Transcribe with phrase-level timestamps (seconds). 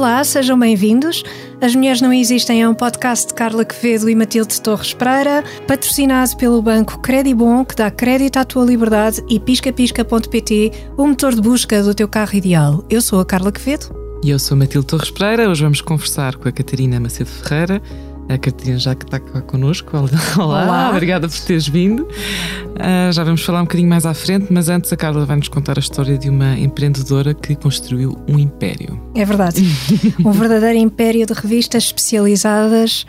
[0.00, 1.22] Olá, sejam bem-vindos.
[1.60, 6.38] As Mulheres Não Existem é um podcast de Carla Quevedo e Matilde Torres Pereira, patrocinado
[6.38, 11.82] pelo banco Credibon, que dá crédito à tua liberdade, e piscapisca.pt, o motor de busca
[11.82, 12.82] do teu carro ideal.
[12.88, 13.94] Eu sou a Carla Quevedo.
[14.24, 15.50] E eu sou a Matilde Torres Pereira.
[15.50, 17.82] Hoje vamos conversar com a Catarina Macedo Ferreira,
[18.30, 19.90] a Catarina já que está cá connosco.
[20.38, 20.90] Olá, Olá.
[20.90, 22.04] obrigada por teres vindo.
[22.04, 25.48] Uh, já vamos falar um bocadinho mais à frente, mas antes a Carla vai nos
[25.48, 29.00] contar a história de uma empreendedora que construiu um império.
[29.16, 29.60] É verdade.
[30.24, 33.04] um verdadeiro império de revistas especializadas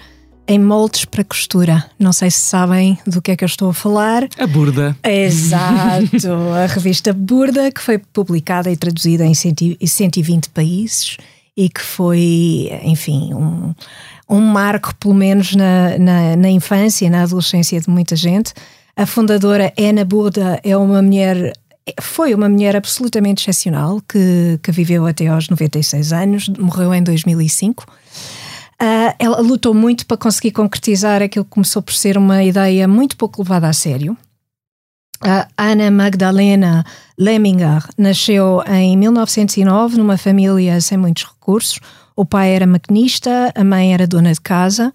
[0.47, 1.85] em moldes para costura.
[1.99, 4.27] Não sei se sabem do que é que eu estou a falar.
[4.39, 4.97] A Burda.
[5.03, 11.17] Exato, a revista Burda, que foi publicada e traduzida em 120 países
[11.55, 13.73] e que foi, enfim, um,
[14.31, 18.53] um marco, pelo menos na, na, na infância, na adolescência de muita gente.
[18.95, 21.53] A fundadora Ana Burda é uma mulher
[21.99, 27.83] foi uma mulher absolutamente excepcional que, que viveu até aos 96 anos, morreu em 2005.
[27.83, 27.87] Uh,
[28.79, 33.17] ah, ela lutou muito para conseguir concretizar aquilo que começou por ser uma ideia muito
[33.17, 34.15] pouco levada a sério.
[35.23, 36.83] A Ana Magdalena
[37.17, 41.79] Lemminger nasceu em 1909 numa família sem muitos recursos.
[42.15, 44.93] O pai era maquinista, a mãe era dona de casa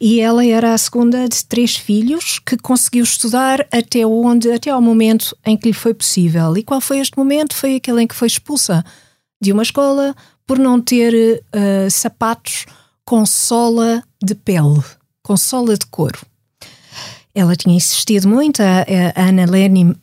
[0.00, 4.82] e ela era a segunda de três filhos que conseguiu estudar até onde, até ao
[4.82, 6.56] momento em que lhe foi possível.
[6.56, 7.54] E qual foi este momento?
[7.54, 8.84] Foi aquele em que foi expulsa
[9.40, 10.14] de uma escola
[10.46, 12.66] por não ter uh, sapatos
[13.04, 14.82] com sola de pele,
[15.22, 16.18] com sola de couro.
[17.34, 19.44] Ela tinha insistido muito, a, a Ana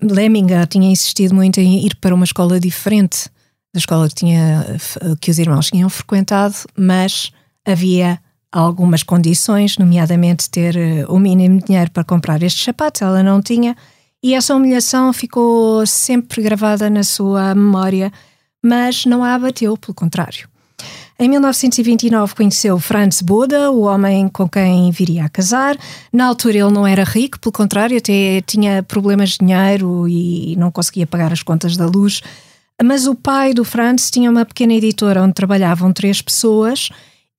[0.02, 3.30] Lemminger tinha insistido muito em ir para uma escola diferente
[3.76, 4.66] da escola que, tinha,
[5.20, 7.34] que os irmãos tinham frequentado, mas
[7.66, 8.18] havia
[8.50, 13.42] algumas condições, nomeadamente ter eh, o mínimo de dinheiro para comprar estes sapatos, ela não
[13.42, 13.76] tinha,
[14.24, 18.14] e essa humilhação ficou sempre gravada na sua memória,
[18.64, 20.48] mas não a abateu, pelo contrário.
[21.20, 25.78] Em 1929 conheceu Franz Buda, o homem com quem viria a casar.
[26.14, 30.72] Na altura ele não era rico, pelo contrário, até tinha problemas de dinheiro e não
[30.72, 32.22] conseguia pagar as contas da luz
[32.84, 36.90] mas o pai do Franz tinha uma pequena editora onde trabalhavam três pessoas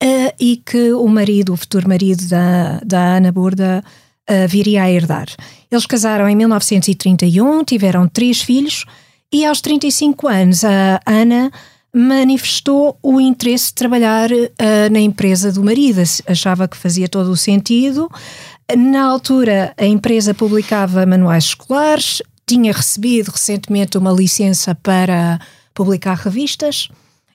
[0.03, 3.83] uh, e que o marido, o futuro marido da, da Ana Burda,
[4.29, 5.27] uh, viria a herdar.
[5.71, 8.85] Eles casaram em 1931, tiveram três filhos
[9.31, 11.51] e aos 35 anos a Ana
[11.93, 17.37] manifestou o interesse de trabalhar uh, na empresa do marido, achava que fazia todo o
[17.37, 18.09] sentido.
[18.75, 25.39] Na altura, a empresa publicava manuais escolares, tinha recebido recentemente uma licença para
[25.73, 26.87] publicar revistas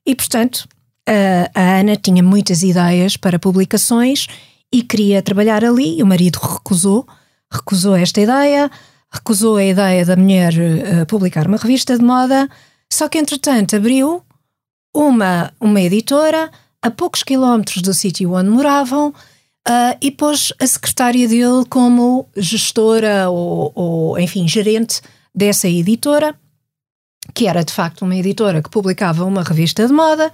[0.06, 0.66] e, portanto,
[1.06, 4.26] a, a Ana tinha muitas ideias para publicações
[4.72, 7.06] e queria trabalhar ali e o marido recusou,
[7.50, 8.70] recusou esta ideia,
[9.12, 12.48] recusou a ideia da mulher uh, publicar uma revista de moda,
[12.90, 14.22] só que entretanto abriu
[14.94, 19.14] uma, uma editora a poucos quilómetros do sítio onde moravam
[19.68, 25.00] Uh, e pôs a secretária dele como gestora ou, ou, enfim, gerente
[25.32, 26.34] dessa editora,
[27.32, 30.32] que era de facto uma editora que publicava uma revista de moda.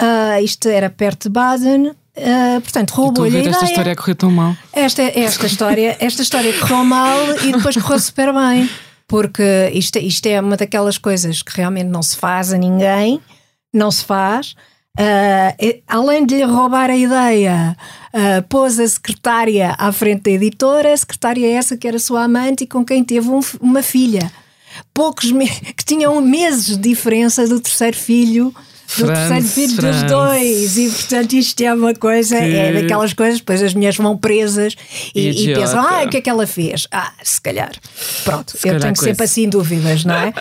[0.00, 1.88] Uh, isto era perto de Baden.
[1.88, 3.52] Uh, portanto, roubou-lhe a ideia.
[3.54, 4.54] esta história a correr tão mal.
[4.72, 8.68] Esta, esta, história, esta história correu mal e depois correu super bem.
[9.08, 13.20] Porque isto, isto é uma daquelas coisas que realmente não se faz a ninguém,
[13.72, 14.54] não se faz.
[14.98, 17.76] Uh, além de lhe roubar a ideia,
[18.12, 22.24] uh, pôs a secretária à frente da editora, a secretária é essa que era sua
[22.24, 24.30] amante e com quem teve um, uma filha.
[24.92, 25.30] Poucos
[25.76, 28.54] que tinham meses de diferença do terceiro filho
[28.98, 30.76] do terceiro filho dos dois.
[30.76, 32.56] E portanto, isto é uma coisa, que...
[32.56, 34.76] é daquelas coisas, depois as mulheres vão presas
[35.14, 36.86] e, e pensam: ah, o que é que ela fez?
[36.90, 37.72] Ah, se calhar.
[38.24, 39.10] Pronto, se eu calhar tenho coisa.
[39.10, 40.32] sempre assim dúvidas, não é?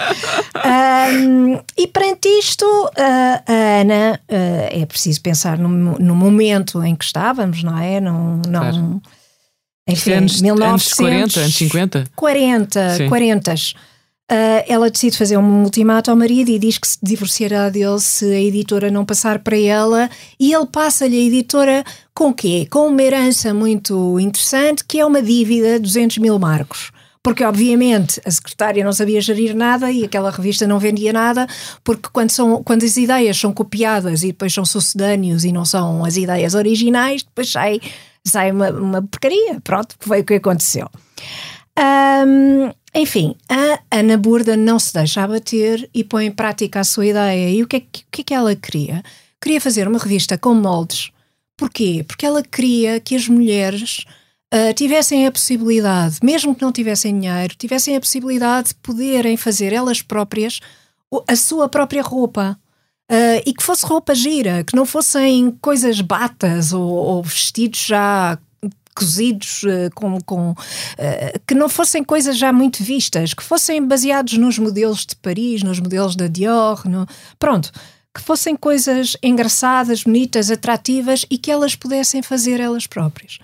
[1.13, 2.65] um, e perante isto,
[2.97, 3.43] a
[3.81, 7.99] Ana, uh, é preciso pensar no, no momento em que estávamos, não é?
[7.99, 8.41] Não.
[8.47, 9.01] não claro.
[9.90, 12.03] Enfim, anos, 1900, anos 40, anos 50?
[12.16, 13.09] 40, Sim.
[13.09, 13.53] 40.
[14.31, 18.26] Uh, ela decide fazer um ultimato ao marido e diz que se divorciará dele se
[18.26, 20.08] a editora não passar para ela.
[20.40, 21.84] E ele passa-lhe a editora
[22.14, 22.67] com quê?
[22.70, 26.91] Com uma herança muito interessante, que é uma dívida de 200 mil marcos.
[27.23, 31.47] Porque, obviamente, a secretária não sabia gerir nada e aquela revista não vendia nada,
[31.84, 36.05] porque quando, são, quando as ideias são copiadas e depois são sucedâneos e não são
[36.05, 37.81] as ideias originais, depois sai,
[38.26, 39.59] sai uma, uma porcaria.
[39.64, 40.87] Pronto, foi o que aconteceu.
[41.78, 47.06] Um, enfim, a Ana Burda não se deixa abater e põe em prática a sua
[47.06, 47.50] ideia.
[47.50, 49.03] E o que é que, que, é que ela queria?
[49.41, 51.12] Queria fazer uma revista com moldes.
[51.56, 52.03] Porquê?
[52.08, 54.06] Porque ela queria que as mulheres
[54.53, 59.72] uh, tivessem a possibilidade, mesmo que não tivessem dinheiro, tivessem a possibilidade de poderem fazer
[59.74, 60.59] elas próprias
[61.28, 62.59] a sua própria roupa.
[63.12, 68.38] Uh, e que fosse roupa gira, que não fossem coisas batas ou, ou vestidos já
[68.96, 70.56] cozidos uh, com, com uh,
[71.47, 75.80] que não fossem coisas já muito vistas, que fossem baseados nos modelos de Paris, nos
[75.80, 77.08] modelos da Dior, no...
[77.38, 77.72] pronto,
[78.14, 83.40] que fossem coisas engraçadas, bonitas, atrativas e que elas pudessem fazer elas próprias.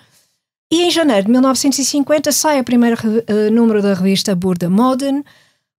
[0.72, 5.24] E em janeiro de 1950 sai o primeiro uh, número da revista Burda Modern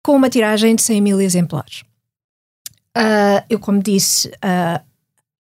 [0.02, 1.82] com uma tiragem de 100 mil exemplares.
[2.96, 4.80] Uh, eu, como disse, uh,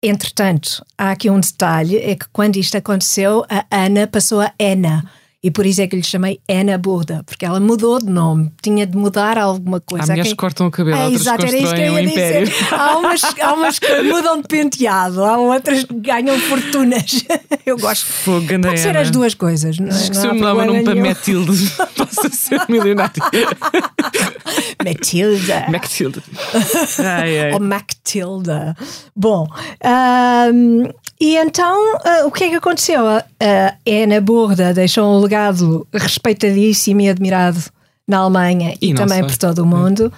[0.04, 5.04] entretanto, há aqui um detalhe: é que quando isto aconteceu, a Ana passou a Ana
[5.44, 8.88] e por isso é que lhe chamei Ana Burda, porque ela mudou de nome, tinha
[8.88, 10.06] de mudar alguma coisa.
[10.06, 12.06] Há mulheres que cortam o cabelo, é, outras exato, era isso que eu ia um
[12.08, 12.54] dizer.
[12.72, 17.26] Há umas, há umas que mudam de penteado, há outras que ganham fortunas.
[17.66, 18.06] Eu gosto.
[18.06, 18.78] Fogo, Pode Ana.
[18.78, 19.80] ser as duas coisas.
[19.80, 19.92] Não, é?
[19.92, 23.14] Acho que se eu num para Matilde, posso ser milionário.
[24.84, 25.66] Matilda.
[25.70, 26.24] Matilda.
[27.54, 28.76] Ou Mactilda.
[29.16, 29.48] Bom,
[30.54, 30.84] um,
[31.20, 33.08] e então, uh, o que é que aconteceu?
[33.08, 37.60] A uh, Ana Burda deixou um legado respeitadíssimo e admirado
[38.08, 40.12] na Alemanha e, e também por todo o mundo.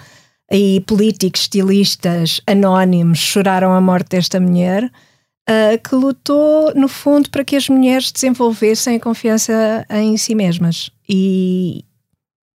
[0.50, 7.44] E políticos, estilistas, anónimos choraram a morte desta mulher, uh, que lutou, no fundo, para
[7.44, 10.90] que as mulheres desenvolvessem a confiança em si mesmas.
[11.08, 11.84] E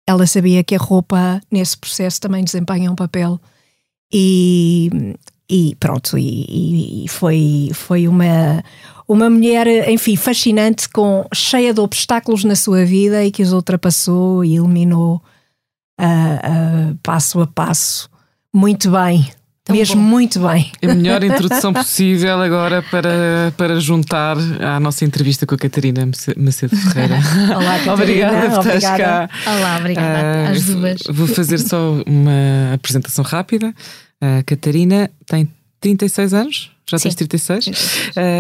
[0.06, 3.41] ela sabia que a roupa, nesse processo, também desempenha um papel.
[4.12, 4.91] E
[5.48, 8.62] e pronto, e, e, foi, foi uma,
[9.06, 14.44] uma mulher, enfim, fascinante, com, cheia de obstáculos na sua vida e que os ultrapassou
[14.44, 15.22] e eliminou
[16.00, 18.10] uh, uh, passo a passo,
[18.52, 19.28] muito bem.
[19.66, 20.02] Tão mesmo bom.
[20.02, 20.70] muito bem.
[20.80, 26.76] A melhor introdução possível agora para, para juntar à nossa entrevista com a Catarina Macedo
[26.76, 27.16] Ferreira.
[27.50, 27.92] Olá, Catarina.
[27.92, 29.28] obrigada por estás cá.
[29.44, 30.18] Olá, obrigada.
[30.22, 31.00] Uh, Às duas.
[31.10, 33.74] Vou fazer só uma apresentação rápida.
[34.20, 35.48] A Catarina tem
[35.80, 37.08] 36 anos, já Sim.
[37.08, 37.72] tens 36, uh,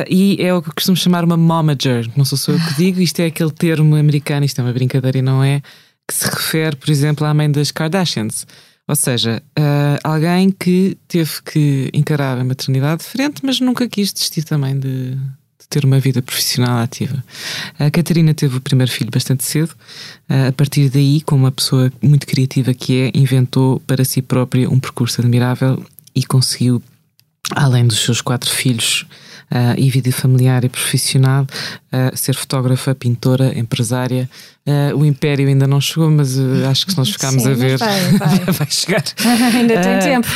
[0.08, 2.08] e é o que costumo chamar uma momager.
[2.16, 5.18] Não sou só eu que digo, isto é aquele termo americano, isto é uma brincadeira
[5.18, 5.60] e não é,
[6.06, 8.46] que se refere, por exemplo, à mãe das Kardashians.
[8.88, 14.12] Ou seja, uh, alguém que teve que encarar a maternidade de frente, mas nunca quis
[14.12, 17.22] desistir também de, de ter uma vida profissional ativa.
[17.78, 19.70] A Catarina teve o primeiro filho bastante cedo.
[20.30, 24.70] Uh, a partir daí, como uma pessoa muito criativa que é, inventou para si própria
[24.70, 25.84] um percurso admirável
[26.14, 26.80] e conseguiu
[27.54, 29.06] além dos seus quatro filhos
[29.50, 34.28] uh, e vida familiar e profissional, uh, ser fotógrafa, pintora, empresária.
[34.66, 36.36] Uh, o Império ainda não chegou, mas
[36.68, 38.38] acho que se nós ficarmos Sim, a ver, vai, vai.
[38.52, 39.04] vai chegar.
[39.54, 40.28] ainda tem tempo.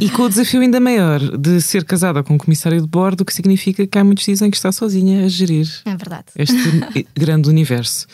[0.00, 3.22] E, e, com o desafio ainda maior de ser casada com um comissário de bordo,
[3.22, 6.54] o que significa que há muitos dizem que está sozinha a gerir é este
[7.16, 8.06] grande universo.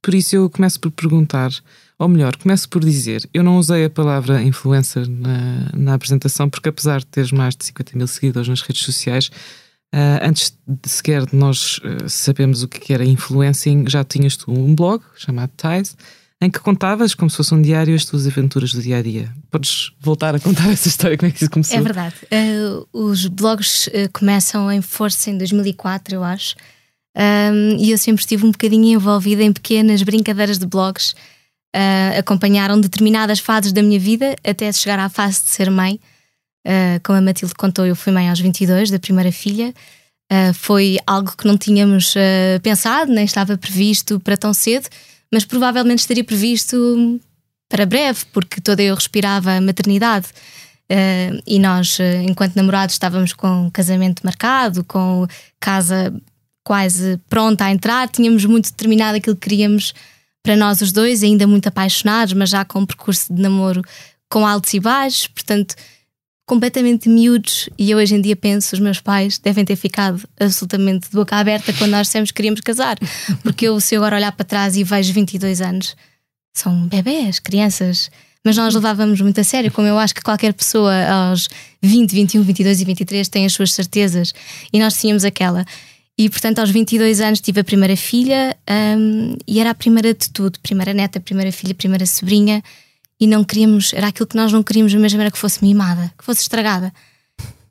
[0.00, 1.50] Por isso eu começo por perguntar
[1.98, 6.68] ou melhor, começo por dizer, eu não usei a palavra influencer na, na apresentação, porque
[6.68, 9.30] apesar de teres mais de 50 mil seguidores nas redes sociais,
[9.94, 14.52] uh, antes de sequer de nós uh, sabermos o que era influencing, já tinhas tu
[14.52, 15.96] um blog chamado Ties,
[16.38, 19.32] em que contavas, como se fosse um diário, as tuas aventuras do dia a dia.
[19.50, 21.78] Podes voltar a contar essa história, como é que isso começou?
[21.78, 22.14] É verdade.
[22.24, 26.56] Uh, os blogs começam em força em 2004, eu acho.
[27.78, 31.14] E eu sempre estive um bocadinho envolvida em pequenas brincadeiras de blogs
[31.74, 36.00] uh, acompanharam determinadas fases da minha vida até chegar à fase de ser mãe.
[36.66, 39.74] Uh, como a Matilde contou, eu fui mãe aos 22 da primeira filha.
[40.30, 42.14] Uh, foi algo que não tínhamos
[42.62, 44.88] pensado, nem estava previsto para tão cedo,
[45.32, 47.20] mas provavelmente estaria previsto
[47.68, 50.28] para breve, porque toda eu respirava a maternidade.
[50.90, 55.26] Uh, e nós, enquanto namorados, estávamos com casamento marcado, com
[55.60, 56.12] casa
[56.66, 59.94] quase pronta a entrar, tínhamos muito determinado aquilo que queríamos
[60.46, 63.82] para nós os dois, ainda muito apaixonados, mas já com um percurso de namoro
[64.30, 65.74] com altos e baixos, portanto,
[66.46, 67.68] completamente miúdos.
[67.76, 71.34] E eu hoje em dia penso, os meus pais devem ter ficado absolutamente de boca
[71.34, 72.96] aberta quando nós dissemos que queríamos casar,
[73.42, 75.96] porque eu, se eu agora olhar para trás e vejo 22 anos,
[76.56, 78.08] são bebés, crianças.
[78.44, 81.48] Mas nós levávamos muito a sério, como eu acho que qualquer pessoa aos
[81.82, 84.32] 20, 21, 22 e 23 tem as suas certezas,
[84.72, 85.66] e nós tínhamos aquela.
[86.18, 88.56] E portanto, aos 22 anos, tive a primeira filha
[88.98, 92.62] um, e era a primeira de tudo: primeira neta, primeira filha, primeira sobrinha.
[93.18, 96.24] E não queríamos, era aquilo que nós não queríamos, mesmo era que fosse mimada, que
[96.24, 96.92] fosse estragada.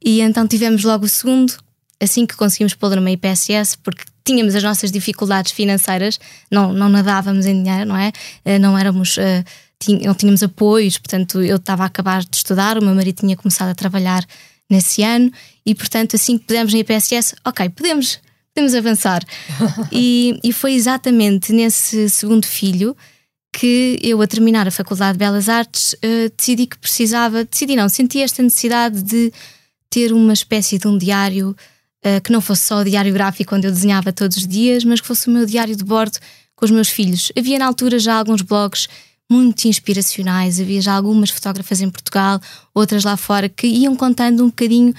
[0.03, 1.53] E então tivemos logo o segundo,
[2.01, 7.45] assim que conseguimos pô-lo numa IPSS, porque tínhamos as nossas dificuldades financeiras, não, não nadávamos
[7.45, 8.11] em dinheiro, não é?
[8.43, 9.17] Eh, não éramos.
[9.17, 9.43] Uh,
[10.03, 13.69] não tínhamos apoios, portanto, eu estava a acabar de estudar, o meu marido tinha começado
[13.69, 14.25] a trabalhar
[14.69, 15.31] nesse ano
[15.65, 18.19] e, portanto, assim que pudemos na IPSS, ok, podemos
[18.55, 19.21] podemos avançar.
[19.91, 22.95] e, e foi exatamente nesse segundo filho
[23.51, 27.87] que eu, a terminar a Faculdade de Belas Artes, uh, decidi que precisava, decidi não,
[27.87, 29.31] senti esta necessidade de
[29.89, 31.55] ter uma espécie de um diário
[32.05, 34.99] uh, que não fosse só o diário gráfico onde eu desenhava todos os dias, mas
[34.99, 36.17] que fosse o meu diário de bordo
[36.55, 37.31] com os meus filhos.
[37.37, 38.87] Havia na altura já alguns blogs
[39.29, 42.39] muito inspiracionais, havia já algumas fotógrafas em Portugal,
[42.73, 44.93] outras lá fora, que iam contando um bocadinho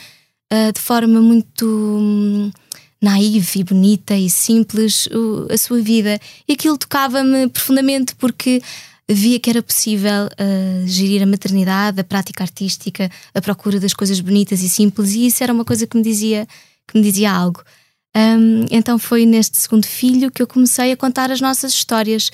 [0.53, 1.67] uh, de forma muito.
[1.67, 2.51] Hum,
[3.01, 5.09] naive e bonita e simples
[5.51, 6.19] a sua vida.
[6.49, 8.63] E aquilo tocava-me profundamente porque
[9.09, 14.19] via que era possível uh, gerir a maternidade, a prática artística, a procura das coisas
[14.21, 16.47] bonitas e simples, e isso era uma coisa que me dizia,
[16.89, 17.63] que me dizia algo.
[18.17, 22.31] Um, então foi neste segundo filho que eu comecei a contar as nossas histórias.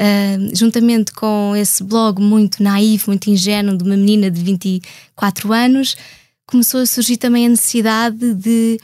[0.00, 5.96] Uh, juntamente com esse blog muito naivo, muito ingênuo de uma menina de 24 anos,
[6.46, 8.78] começou a surgir também a necessidade de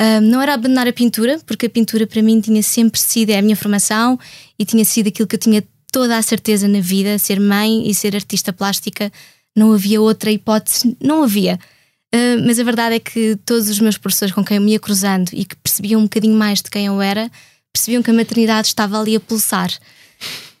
[0.00, 3.38] um, não era abandonar a pintura, porque a pintura para mim tinha sempre sido é
[3.38, 4.18] a minha formação
[4.58, 7.94] e tinha sido aquilo que eu tinha toda a certeza na vida, ser mãe e
[7.94, 9.12] ser artista plástica,
[9.54, 11.58] não havia outra hipótese, não havia.
[12.14, 14.80] Uh, mas a verdade é que todos os meus professores com quem eu me ia
[14.80, 17.30] cruzando e que percebiam um bocadinho mais de quem eu era,
[17.72, 19.70] percebiam que a maternidade estava ali a pulsar.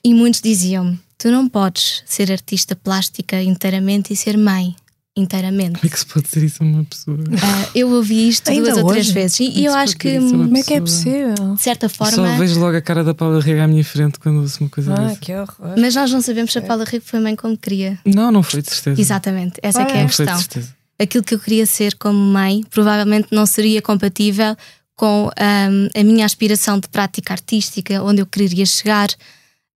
[0.04, 4.74] E muitos diziam-me: Tu não podes ser artista plástica inteiramente e ser mãe
[5.16, 5.78] inteiramente.
[5.78, 7.16] Como é que se pode dizer isso a uma pessoa?
[7.16, 8.84] Uh, eu ouvi isto Ainda duas hoje?
[8.84, 10.18] ou três vezes e, e é eu acho que.
[10.18, 11.34] Como é que é possível?
[11.54, 12.12] De certa forma.
[12.12, 14.94] Só vejo logo a cara da Paula Rega à minha frente quando ouço uma coisa
[14.94, 15.20] ah, dessa.
[15.20, 15.74] que horror.
[15.78, 17.98] Mas nós não sabemos se a Paula Rega foi mãe como queria.
[18.04, 19.00] Não, não foi de certeza.
[19.00, 20.26] Exatamente, essa é que é a não questão.
[20.26, 20.74] Foi de certeza.
[20.98, 24.56] Aquilo que eu queria ser como mãe provavelmente não seria compatível
[24.94, 29.08] com um, a minha aspiração de prática artística, onde eu queria chegar.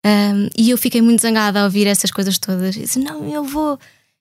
[0.04, 2.76] Um, e eu fiquei muito zangada a ouvir essas coisas todas.
[2.76, 3.78] Eu disse: Não, eu vou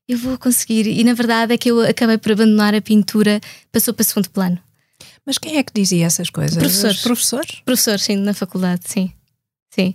[0.08, 0.88] eu vou conseguir.
[0.88, 3.40] E na verdade é que eu acabei por abandonar a pintura,
[3.72, 4.60] passou para segundo plano.
[5.26, 6.58] Mas quem é que dizia essas coisas?
[6.58, 6.98] Professores.
[6.98, 7.62] Os professores?
[7.66, 9.12] Professores, sim, na faculdade, sim.
[9.74, 9.92] Sim.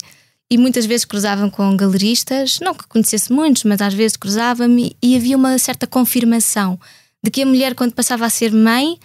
[0.50, 5.16] E muitas vezes cruzavam com galeristas, não que conhecesse muitos, mas às vezes cruzava-me e
[5.16, 6.78] havia uma certa confirmação
[7.22, 8.98] de que a mulher, quando passava a ser mãe,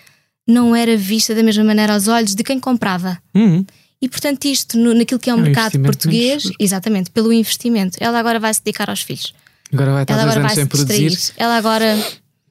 [0.47, 3.19] não era vista da mesma maneira aos olhos de quem comprava.
[3.35, 3.63] Uhum.
[4.01, 7.97] E portanto, isto no, naquilo que é o um é mercado português, exatamente, pelo investimento,
[8.00, 9.33] ela agora vai se dedicar aos filhos.
[9.74, 11.34] Agora vai estar ela agora vai se produzir.
[11.38, 11.98] Ela agora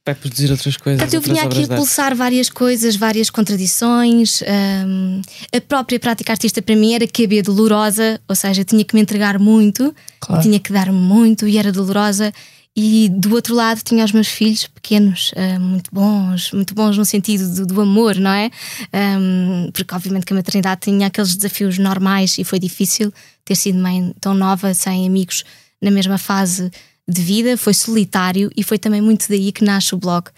[0.04, 1.00] vai produzir outras coisas.
[1.00, 4.42] Portanto, eu vinha aqui a pulsar várias coisas, várias contradições.
[4.86, 5.22] Um,
[5.54, 9.38] a própria prática artista para mim era que dolorosa, ou seja, tinha que me entregar
[9.38, 10.42] muito, claro.
[10.42, 12.32] tinha que dar muito e era dolorosa.
[12.76, 17.04] E do outro lado tinha os meus filhos pequenos, uh, muito bons, muito bons no
[17.04, 18.50] sentido do, do amor, não é?
[18.92, 23.78] Um, porque obviamente que a maternidade tinha aqueles desafios normais e foi difícil ter sido
[23.78, 25.44] mãe tão nova, sem amigos
[25.80, 26.70] na mesma fase
[27.08, 30.28] de vida, foi solitário e foi também muito daí que nasce o blog.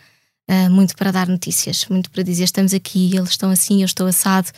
[0.48, 4.06] Uh, muito para dar notícias, muito para dizer estamos aqui, eles estão assim, eu estou
[4.06, 4.48] assado.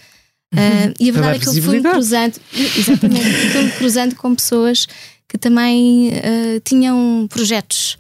[0.53, 2.39] Uh, e a verdade é que eu fui-me cruzando,
[2.77, 4.87] exatamente, fui-me cruzando com pessoas
[5.27, 7.99] que também uh, tinham projetos.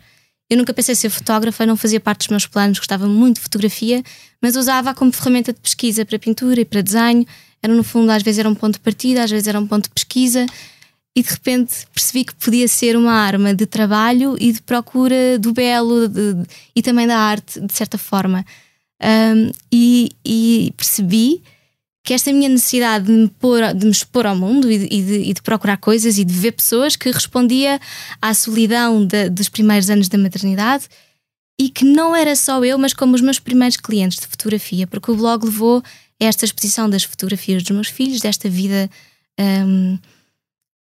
[0.50, 4.02] Eu nunca pensei ser fotógrafa, não fazia parte dos meus planos, gostava muito de fotografia,
[4.40, 7.26] mas usava como ferramenta de pesquisa para pintura e para desenho.
[7.62, 9.84] Era no fundo, às vezes era um ponto de partida, às vezes era um ponto
[9.84, 10.46] de pesquisa
[11.18, 15.52] e de repente percebi que podia ser uma arma de trabalho e de procura do
[15.52, 16.46] belo de, de,
[16.76, 18.46] e também da arte, de certa forma.
[19.02, 21.42] Um, e, e, percebi
[22.04, 25.30] que esta minha necessidade de me, pôr, de me expor ao mundo e de, e,
[25.30, 27.80] e de, procurar coisas e de ver pessoas que respondia
[28.22, 30.88] à solidão dos primeiros anos da maternidade
[31.60, 35.10] e que não era só eu, mas como os meus primeiros clientes de fotografia, porque
[35.10, 35.82] o blog levou
[36.20, 38.88] esta exposição das fotografias dos meus filhos, desta vida.
[39.36, 39.98] Um,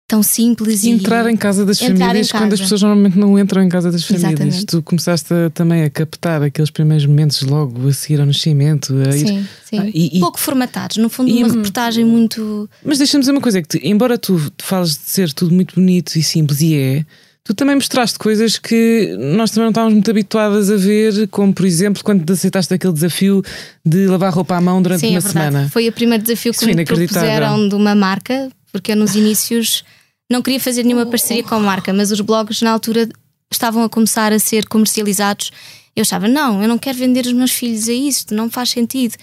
[0.07, 2.43] tão simples e, e entrar em casa das famílias casa.
[2.43, 4.31] quando as pessoas normalmente não entram em casa das famílias.
[4.31, 4.65] Exatamente.
[4.65, 8.93] Tu começaste a, também a captar aqueles primeiros momentos logo a seguir ao nascimento.
[9.11, 9.79] Sim, sim.
[9.79, 12.69] Ah, e, Pouco formatados, no fundo, e, uma reportagem muito.
[12.83, 15.75] Mas deixa-me dizer uma coisa: é que tu, embora tu fales de ser tudo muito
[15.75, 17.05] bonito e simples, e é.
[17.43, 21.63] Tu também mostraste coisas que nós também não estávamos muito habituadas a ver, como por
[21.63, 23.43] exemplo quando aceitaste aquele desafio
[23.85, 25.69] de lavar roupa à mão durante Sim, uma é semana.
[25.71, 29.85] Foi o primeiro desafio que me propuseram de uma marca, porque eu nos inícios
[30.29, 33.07] não queria fazer nenhuma parceria com a marca, mas os blogs na altura
[33.51, 35.51] estavam a começar a ser comercializados.
[35.95, 39.15] Eu achava, não, eu não quero vender os meus filhos a isto, não faz sentido.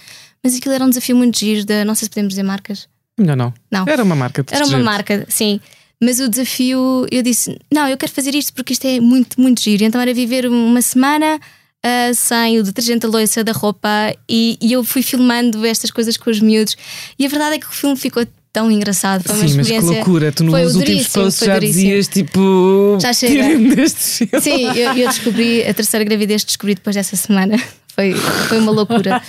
[0.43, 2.87] Mas aquilo era um desafio muito giro, de, não sei se podemos dizer marcas.
[3.17, 3.53] Não, não.
[3.71, 3.85] não.
[3.87, 4.43] Era uma marca.
[4.49, 5.59] Era uma marca, sim.
[6.01, 9.61] Mas o desafio, eu disse, não, eu quero fazer isto porque isto é muito, muito
[9.61, 9.83] giro.
[9.83, 11.39] Então era viver uma semana
[11.85, 13.87] uh, sem o detergente da louça, da roupa,
[14.27, 16.75] e, e, eu fui filmando estas coisas com os miúdos.
[17.17, 19.23] E a verdade é que o filme ficou tão engraçado.
[19.23, 22.97] Foi uma Sim, mas que loucura, tu nos últimos posts já dizias tipo.
[23.01, 23.87] Já chega.
[23.87, 27.57] Sim, eu, eu, descobri a terceira gravidez, descobri depois dessa semana.
[27.95, 28.11] Foi,
[28.49, 29.21] foi uma loucura.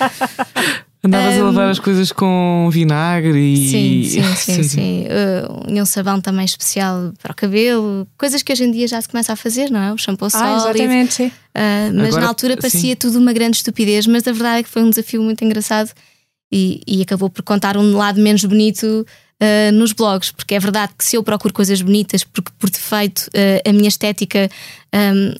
[1.04, 3.68] Andavas um, a levar as coisas com vinagre e.
[3.68, 4.52] Sim, sim, sim.
[4.54, 5.04] sim, sim.
[5.04, 9.06] Uh, um sabão também especial para o cabelo, coisas que hoje em dia já se
[9.06, 9.92] começa a fazer, não é?
[9.92, 10.78] O shampoo ah, sólido.
[10.78, 11.26] Exatamente, sim.
[11.26, 12.96] Uh, mas Agora, na altura parecia sim.
[12.96, 15.90] tudo uma grande estupidez, mas a verdade é que foi um desafio muito engraçado
[16.54, 18.86] e, e acabou por contar um lado menos bonito
[19.42, 23.28] uh, nos blogs, porque é verdade que se eu procuro coisas bonitas, porque por defeito
[23.66, 24.48] a minha estética.
[24.94, 25.34] Um,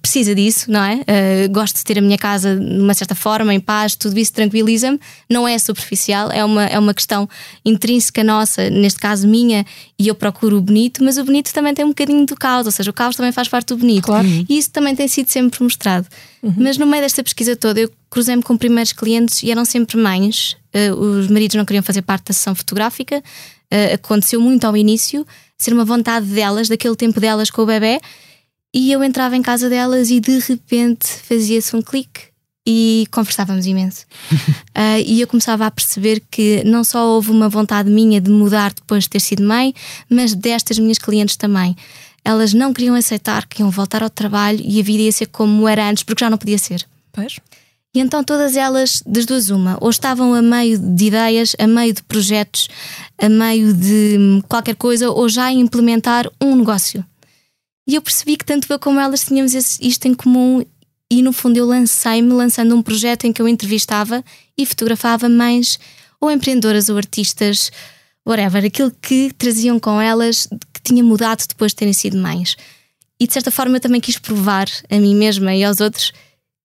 [0.00, 0.94] precisa disso, não é?
[0.94, 4.32] Uh, gosto de ter a minha casa de uma certa forma, em paz, tudo isso
[4.32, 4.98] tranquiliza-me.
[5.28, 7.28] Não é superficial, é uma, é uma questão
[7.62, 9.66] intrínseca nossa, neste caso minha,
[9.98, 12.72] e eu procuro o bonito, mas o bonito também tem um bocadinho do caos, ou
[12.72, 14.04] seja, o caos também faz parte do bonito.
[14.04, 14.26] Claro.
[14.26, 16.06] E isso também tem sido sempre mostrado.
[16.42, 16.54] Uhum.
[16.56, 20.56] Mas no meio desta pesquisa toda, eu cruzei-me com primeiros clientes e eram sempre mães.
[20.74, 23.22] Uh, os maridos não queriam fazer parte da sessão fotográfica.
[23.70, 25.26] Uh, aconteceu muito ao início,
[25.58, 28.00] ser uma vontade delas, daquele tempo delas com o bebê
[28.76, 32.24] e eu entrava em casa delas e de repente fazia-se um clique
[32.66, 34.04] e conversávamos imenso.
[34.30, 38.74] uh, e eu começava a perceber que não só houve uma vontade minha de mudar
[38.74, 39.72] depois de ter sido mãe,
[40.10, 41.74] mas destas minhas clientes também.
[42.22, 45.66] Elas não queriam aceitar que iam voltar ao trabalho e a vida ia ser como
[45.66, 46.86] era antes, porque já não podia ser.
[47.12, 47.40] Pois.
[47.94, 51.94] E então todas elas, das duas uma, ou estavam a meio de ideias, a meio
[51.94, 52.68] de projetos,
[53.16, 57.02] a meio de qualquer coisa, ou já a implementar um negócio.
[57.86, 60.64] E eu percebi que tanto eu como elas tínhamos isto em comum
[61.10, 64.24] e no fundo eu lancei-me lançando um projeto em que eu entrevistava
[64.58, 65.78] e fotografava mães
[66.20, 67.70] ou empreendedoras ou artistas,
[68.26, 72.56] whatever, aquilo que traziam com elas que tinha mudado depois de terem sido mães.
[73.20, 76.12] E de certa forma eu também quis provar a mim mesma e aos outros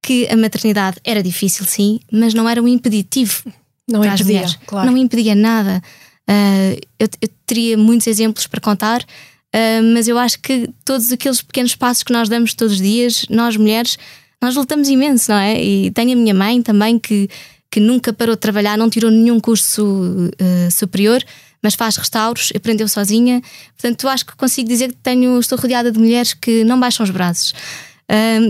[0.01, 3.44] que a maternidade era difícil, sim, mas não era um impeditivo.
[3.88, 4.90] Não impedia, claro.
[4.90, 5.82] Não impedia nada.
[6.28, 9.06] Uh, eu, eu teria muitos exemplos para contar,
[9.53, 13.25] Uh, mas eu acho que todos aqueles pequenos passos que nós damos todos os dias,
[13.29, 13.98] nós mulheres,
[14.41, 15.62] nós lutamos imenso, não é?
[15.62, 17.29] E tenho a minha mãe também que,
[17.70, 21.22] que nunca parou de trabalhar, não tirou nenhum curso uh, superior,
[21.62, 23.41] mas faz restauros, aprendeu sozinha.
[23.77, 27.03] Portanto, eu acho que consigo dizer que tenho, estou rodeada de mulheres que não baixam
[27.03, 27.53] os braços.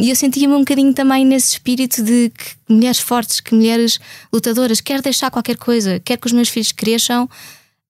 [0.02, 4.00] e eu sentia-me um bocadinho também nesse espírito de que mulheres fortes, que mulheres
[4.32, 7.30] lutadoras, quer deixar qualquer coisa, quer que os meus filhos cresçam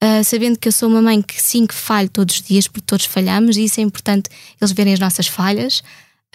[0.03, 2.85] uh, sabendo que eu sou uma mãe que sim que falho todos os dias, porque
[2.85, 5.79] todos falhamos, e isso é importante eles verem as nossas falhas,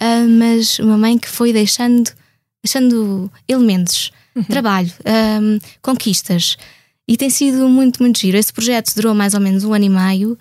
[0.01, 2.09] uh, mas uma mãe que foi deixando,
[2.63, 4.43] deixando elementos, uhum.
[4.43, 4.91] trabalho,
[5.41, 6.57] um, conquistas.
[7.07, 8.37] E tem sido muito, muito giro.
[8.37, 10.37] Esse projeto durou mais ou menos um ano e meio.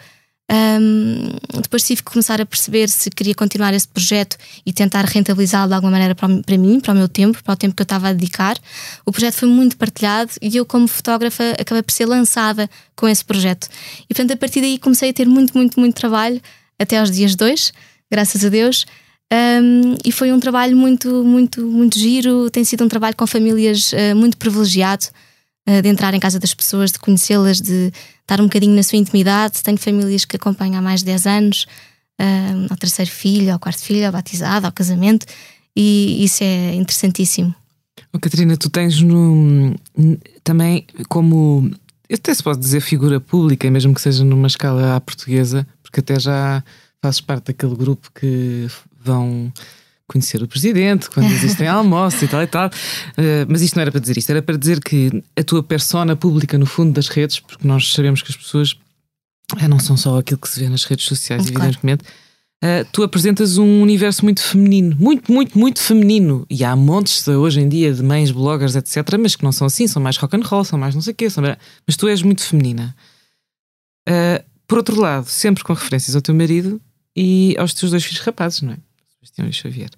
[0.49, 1.29] Um,
[1.61, 5.75] depois tive que começar a perceber se queria continuar esse projeto e tentar rentabilizá-lo de
[5.75, 8.09] alguma maneira para, para mim, para o meu tempo, para o tempo que eu estava
[8.09, 8.57] a dedicar.
[9.05, 13.25] O projeto foi muito partilhado e eu, como fotógrafa, acabei por ser lançada com esse
[13.25, 13.69] projeto.
[14.09, 16.41] E portanto, a partir daí comecei a ter muito, muito, muito trabalho
[16.79, 17.73] até aos dias dois,
[18.11, 18.87] graças a Deus.
[19.33, 22.49] Um, e foi um trabalho muito, muito, muito giro.
[22.51, 25.07] Tem sido um trabalho com famílias uh, muito privilegiado
[25.69, 27.93] uh, de entrar em casa das pessoas, de conhecê-las, de
[28.27, 29.62] estar um bocadinho na sua intimidade.
[29.62, 31.67] Tenho famílias que acompanham há mais de 10 anos,
[32.21, 35.27] uh, ao terceiro filho, ao quarto filho, ao batizado, ao casamento,
[35.75, 37.55] e isso é interessantíssimo.
[38.12, 39.75] Oh, Catarina, tu tens no,
[40.43, 41.71] também como,
[42.12, 46.19] até se pode dizer figura pública, mesmo que seja numa escala à portuguesa, porque até
[46.19, 46.65] já
[47.01, 48.67] fazes parte daquele grupo que
[49.01, 49.53] vão
[50.09, 52.69] conhecer o presidente, quando existem almoços e tal e tal.
[52.69, 56.14] Uh, mas isto não era para dizer isto, era para dizer que a tua persona
[56.16, 60.19] pública no fundo das redes, porque nós sabemos que as pessoas uh, não são só
[60.19, 61.64] aquilo que se vê nas redes sociais, claro.
[61.64, 62.05] evidentemente.
[62.64, 66.47] Uh, tu apresentas um universo muito feminino, muito, muito, muito feminino.
[66.49, 69.87] E há montes hoje em dia de mães, bloggers, etc., mas que não são assim,
[69.87, 71.45] são mais rock and roll, são mais não sei o quê, são...
[71.87, 72.97] mas tu és muito feminina.
[74.66, 76.81] por outro lado, sempre com referências ao teu marido
[77.14, 78.79] e aos teus dois filhos rapazes, não é?
[79.27, 79.91] Sebastião e Xavier.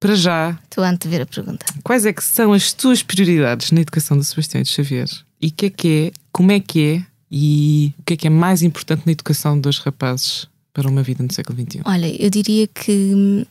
[0.00, 0.58] Para já.
[0.64, 1.64] Estou antes de ver a pergunta.
[1.84, 5.08] Quais é que são as tuas prioridades na educação do Sebastião e Xavier?
[5.40, 8.26] E o que é que é, como é que é e o que é que
[8.26, 11.82] é mais importante na educação dos rapazes para uma vida no século XXI?
[11.84, 13.44] Olha, eu diria que hum,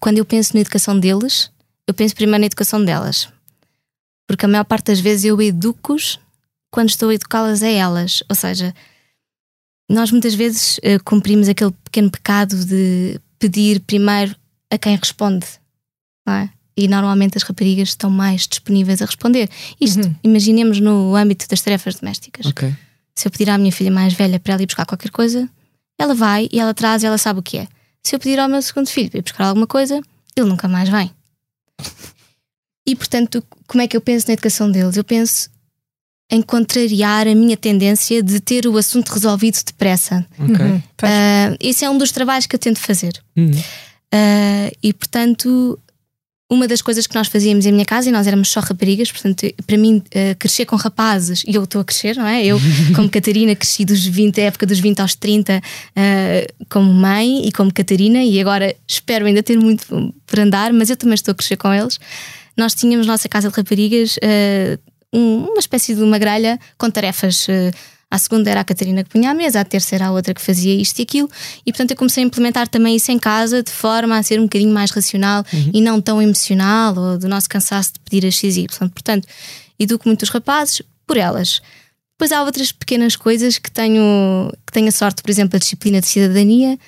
[0.00, 1.50] quando eu penso na educação deles,
[1.86, 3.28] eu penso primeiro na educação delas.
[4.26, 6.18] Porque a maior parte das vezes eu educo-os
[6.70, 8.22] quando estou a educá-las a elas.
[8.28, 8.74] Ou seja,
[9.88, 14.34] nós muitas vezes uh, cumprimos aquele pequeno pecado de pedir primeiro
[14.70, 15.46] a quem responde,
[16.26, 16.50] não é?
[16.76, 19.48] E normalmente as raparigas estão mais disponíveis a responder.
[19.80, 20.14] Isto, uhum.
[20.22, 22.46] imaginemos no âmbito das tarefas domésticas.
[22.46, 22.74] Okay.
[23.14, 25.48] Se eu pedir à minha filha mais velha para ela ir buscar qualquer coisa,
[25.98, 27.68] ela vai e ela traz e ela sabe o que é.
[28.02, 30.02] Se eu pedir ao meu segundo filho para ir buscar alguma coisa,
[30.36, 31.10] ele nunca mais vem.
[32.86, 34.96] E portanto, como é que eu penso na educação deles?
[34.96, 35.50] Eu penso
[36.30, 40.26] em contrariar a minha tendência de ter o assunto resolvido depressa.
[40.38, 40.66] Okay.
[40.66, 40.76] Uhum.
[40.76, 43.20] Uh, esse é um dos trabalhos que eu tento fazer.
[43.36, 43.50] Uhum.
[43.50, 45.78] Uh, e portanto,
[46.50, 49.46] uma das coisas que nós fazíamos em minha casa, e nós éramos só raparigas, portanto,
[49.66, 52.44] para mim, uh, crescer com rapazes, e eu estou a crescer, não é?
[52.44, 52.58] Eu,
[52.94, 57.52] como Catarina, cresci dos 20, a época dos 20 aos 30, uh, como mãe e
[57.52, 61.34] como Catarina, e agora espero ainda ter muito por andar, mas eu também estou a
[61.34, 61.98] crescer com eles.
[62.56, 64.78] Nós tínhamos nossa casa de raparigas, uh,
[65.16, 67.46] um, uma espécie de uma grelha com tarefas
[68.10, 70.40] a segunda era a Catarina que punha à mesa, a terceira era a outra que
[70.40, 71.28] fazia isto e aquilo.
[71.64, 74.44] E portanto eu comecei a implementar também isso em casa de forma a ser um
[74.44, 75.70] bocadinho mais racional uhum.
[75.74, 78.66] e não tão emocional ou do nosso cansaço de pedir a XY.
[78.78, 79.26] Portanto,
[79.78, 81.60] educo muitos rapazes por elas.
[82.12, 86.00] Depois há outras pequenas coisas que tenho, que tenho a sorte, por exemplo, a disciplina
[86.00, 86.78] de cidadania.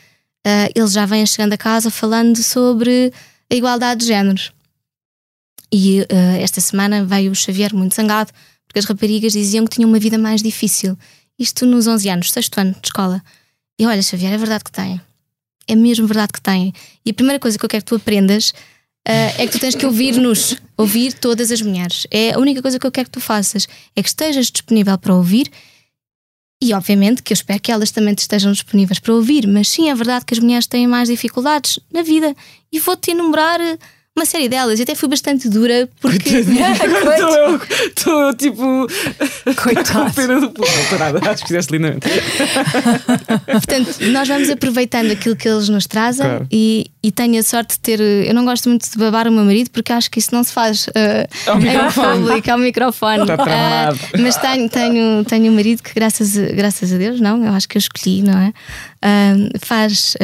[0.46, 3.12] Uh, eles já vêm chegando a casa falando sobre
[3.50, 4.52] a igualdade de géneros.
[5.72, 6.06] E uh,
[6.40, 8.32] esta semana veio o Xavier muito zangado
[8.68, 10.96] porque as raparigas diziam que tinham uma vida mais difícil.
[11.38, 13.22] Isto nos 11 anos, sexto ano de escola.
[13.78, 15.00] E olha, Xavier, é verdade que tem.
[15.66, 16.72] É mesmo verdade que tem.
[17.04, 19.74] E a primeira coisa que eu quero que tu aprendas uh, é que tu tens
[19.74, 22.06] que ouvir-nos, ouvir todas as mulheres.
[22.10, 23.66] É a única coisa que eu quero que tu faças.
[23.96, 25.50] É que estejas disponível para ouvir
[26.62, 29.46] e, obviamente, que eu espero que elas também estejam disponíveis para ouvir.
[29.46, 32.34] Mas sim, é verdade que as mulheres têm mais dificuldades na vida.
[32.70, 33.60] E vou-te enumerar
[34.18, 34.78] uma série delas.
[34.78, 36.44] E até fui bastante dura porque.
[37.96, 38.86] Estou eu, tipo.
[39.62, 40.12] Coitado.
[40.14, 40.70] pena do povo.
[40.90, 41.30] Não nada.
[41.30, 42.06] Acho que fizeste lindamente.
[43.46, 46.46] Portanto, nós vamos aproveitando aquilo que eles nos trazem claro.
[46.50, 48.00] e, e tenho a sorte de ter.
[48.00, 50.52] Eu não gosto muito de babar o meu marido porque acho que isso não se
[50.52, 52.24] faz uh, ao microfone.
[52.24, 53.22] público, ao microfone.
[53.22, 53.92] Está.
[53.94, 57.68] Uh, mas tenho, tenho, tenho um marido que, graças, graças a Deus, não, eu acho
[57.68, 58.52] que eu escolhi, não é?
[59.60, 60.16] Faz,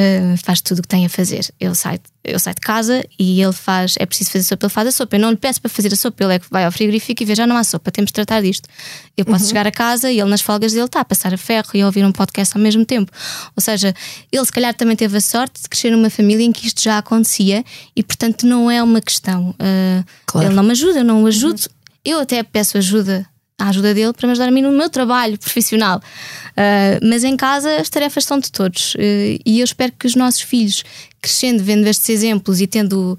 [0.43, 1.47] faz tudo o que tem a fazer.
[1.61, 4.89] Ele sai, eu saio de casa e ele faz, é preciso fazer sopa, ele faz
[4.89, 5.17] a sopa.
[5.17, 7.27] Eu não lhe peço para fazer a sopa, ele é que vai ao frigorífico e
[7.27, 8.69] vê, já não há sopa, temos de tratar disto.
[9.17, 9.49] Eu posso uhum.
[9.49, 11.87] chegar a casa e ele nas folgas dele está a passar a ferro e a
[11.87, 13.13] ouvir um podcast ao mesmo tempo.
[13.55, 13.95] Ou seja,
[14.33, 16.99] ele se calhar também teve a sorte de crescer numa família em que isto já
[16.99, 17.63] acontecia
[17.95, 19.51] e portanto não é uma questão.
[19.51, 20.49] Uh, claro.
[20.49, 21.61] Ele não me ajuda, eu não o ajudo.
[21.61, 21.85] Uhum.
[22.05, 23.27] Eu até peço ajuda
[23.65, 25.99] a ajuda dele para me ajudar a mim no meu trabalho profissional.
[25.99, 28.95] Uh, mas em casa as tarefas são de todos.
[28.95, 30.85] Uh, e eu espero que os nossos filhos,
[31.21, 33.19] crescendo, vendo estes exemplos e tendo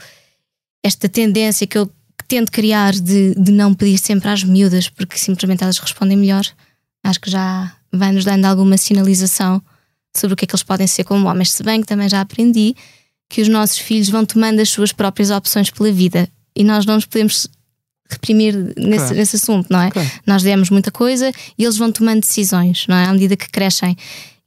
[0.84, 1.90] esta tendência que eu
[2.28, 6.46] tento criar de, de não pedir sempre às miúdas, porque simplesmente elas respondem melhor,
[7.04, 9.62] acho que já vai nos dando alguma sinalização
[10.16, 11.52] sobre o que é que eles podem ser como homens.
[11.52, 12.76] Se bem que também já aprendi
[13.30, 16.96] que os nossos filhos vão tomando as suas próprias opções pela vida e nós não
[16.96, 17.48] nos podemos
[18.10, 19.16] reprimir nesse, claro.
[19.16, 19.92] nesse assunto, não é?
[19.92, 20.10] Claro.
[20.26, 23.06] Nós demos muita coisa e eles vão tomando decisões, não é?
[23.06, 23.96] À medida que crescem.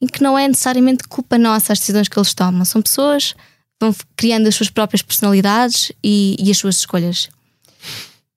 [0.00, 2.64] E que não é necessariamente culpa nossa as decisões que eles tomam.
[2.64, 3.34] São pessoas
[3.80, 7.28] vão criando as suas próprias personalidades e, e as suas escolhas.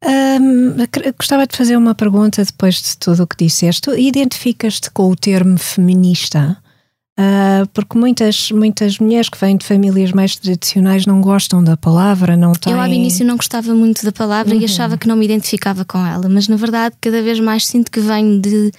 [0.04, 0.76] Um,
[1.18, 3.90] gostava de fazer uma pergunta depois de tudo o que disseste.
[3.92, 6.58] Identificas-te com o termo feminista?
[7.22, 12.36] Uh, porque muitas, muitas mulheres que vêm de famílias mais tradicionais não gostam da palavra,
[12.36, 12.74] não têm...
[12.74, 14.62] Eu ao início não gostava muito da palavra uhum.
[14.62, 17.92] e achava que não me identificava com ela, mas na verdade cada vez mais sinto
[17.92, 18.72] que venho de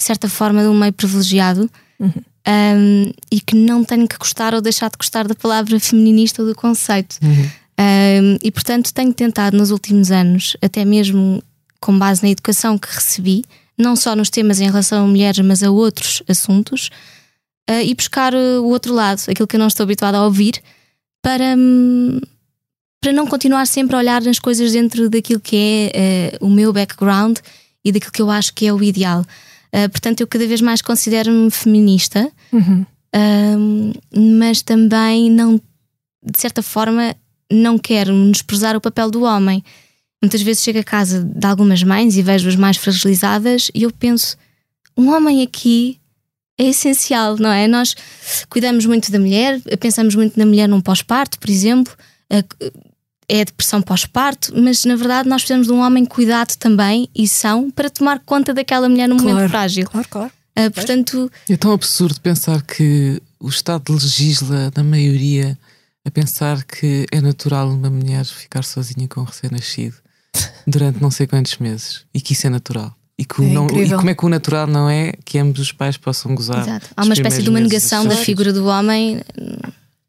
[0.00, 1.68] certa forma de um meio privilegiado
[1.98, 2.12] uhum.
[2.46, 6.48] um, e que não tenho que gostar ou deixar de gostar da palavra feminista ou
[6.48, 7.16] do conceito.
[7.20, 7.50] Uhum.
[7.80, 11.42] Um, e portanto tenho tentado nos últimos anos, até mesmo
[11.80, 13.44] com base na educação que recebi,
[13.76, 16.90] não só nos temas em relação a mulheres, mas a outros assuntos
[17.70, 20.62] uh, e buscar uh, o outro lado, aquilo que eu não estou habituada a ouvir,
[21.22, 22.20] para, um,
[23.00, 26.72] para não continuar sempre a olhar nas coisas dentro daquilo que é uh, o meu
[26.72, 27.38] background
[27.84, 29.24] e daquilo que eu acho que é o ideal.
[29.90, 32.86] portanto, eu cada vez mais considero-me feminista, uhum.
[34.38, 35.60] mas também não,
[36.22, 37.16] de certa forma,
[37.50, 39.64] não quero desprezar o papel do homem.
[40.22, 44.36] Muitas vezes chego a casa de algumas mães e vejo-as mais fragilizadas e eu penso:
[44.96, 45.98] um homem aqui
[46.58, 47.66] é essencial, não é?
[47.66, 47.94] Nós
[48.48, 51.92] cuidamos muito da mulher, pensamos muito na mulher num pós-parto, por exemplo,
[53.28, 57.26] é a depressão pós-parto, mas na verdade nós precisamos de um homem cuidado também e
[57.26, 59.88] são para tomar conta daquela mulher num claro, momento frágil.
[59.88, 60.32] Claro, claro.
[60.58, 65.58] Uh, portanto, é tão absurdo pensar que o Estado legisla na maioria
[66.04, 69.96] a pensar que é natural uma mulher ficar sozinha com um recém-nascido
[70.66, 72.94] durante não sei quantos meses e que isso é natural.
[73.22, 75.70] E, que é não, e como é que o natural não é que ambos os
[75.70, 76.60] pais possam gozar?
[76.62, 76.88] Exato.
[76.96, 79.20] Há uma espécie de uma negação da figura do homem.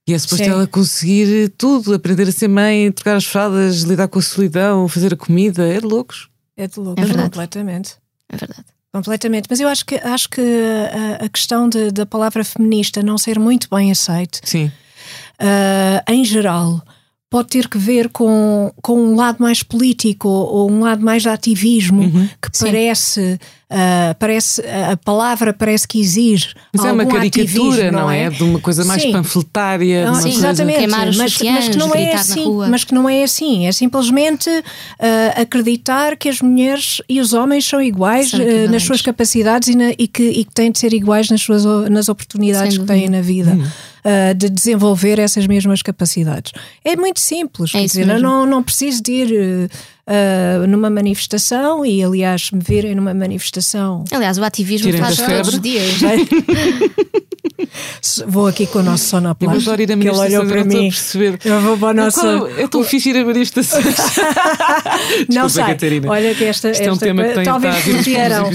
[0.07, 4.19] E é suposto ela conseguir tudo, aprender a ser mãe, trocar as fraldas, lidar com
[4.19, 5.67] a solidão, fazer a comida.
[5.67, 6.27] É de loucos.
[6.57, 7.95] É de loucos, é completamente.
[8.29, 8.65] É verdade.
[8.91, 9.47] Completamente.
[9.49, 13.39] Mas eu acho que, acho que a, a questão de, da palavra feminista não ser
[13.39, 14.71] muito bem aceite, Sim.
[15.39, 16.81] Uh, em geral,
[17.33, 21.23] pode ter que ver com, com um lado mais político ou, ou um lado mais
[21.23, 22.29] de ativismo Uhum.
[22.39, 23.39] que parece,
[23.71, 28.29] ah, parece a palavra parece que exige Mas é uma caricatura, não é?
[28.29, 29.11] De uma coisa mais Sim.
[29.11, 30.05] panfletária.
[30.05, 30.37] Não, Sim, coisa...
[30.37, 33.71] exatamente, queimar os mas, mas que não é assim, mas que não é assim, é
[33.71, 34.47] simplesmente
[34.99, 38.69] ah, acreditar que as mulheres e os homens são iguais ah, equivalentes.
[38.71, 41.65] nas suas capacidades e, na- e que, e que têm de ser iguais nas suas
[41.89, 43.17] nas oportunidades Sem que têm dúvida.
[43.17, 43.71] na vida
[44.03, 46.51] ah, de desenvolver essas mesmas capacidades.
[46.83, 49.69] É muito simples, É quer dizer, eu não, não preciso de ir
[50.05, 55.53] ah, numa manifestação e aliás me virem numa manifestação Aliás, o ativismo Tirem faz todos
[55.53, 55.95] os dias.
[58.27, 60.61] vou aqui com o nosso Eu sonoplasta vou ir a que ele olhou para eu
[60.61, 61.39] estou a mim perceber.
[61.43, 63.95] eu vou para o nosso Qual é, é tão fixe ir a manifestações.
[65.29, 65.63] Não sei.
[65.63, 66.09] Catarina.
[66.09, 68.51] Olha que esta, Isto é um esta tema que tem talvez a nos Irão,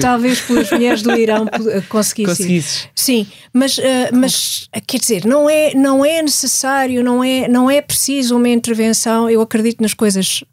[0.00, 2.28] talvez pelas mulheres do Irão eh, conseguisse.
[2.28, 2.88] Conseguisses.
[2.94, 7.70] Sim, mas, eh, mas eh, quer dizer, não é, não é necessário, não é, não
[7.70, 9.28] é preciso uma intervenção.
[9.28, 10.44] Eu acredito nas coisas.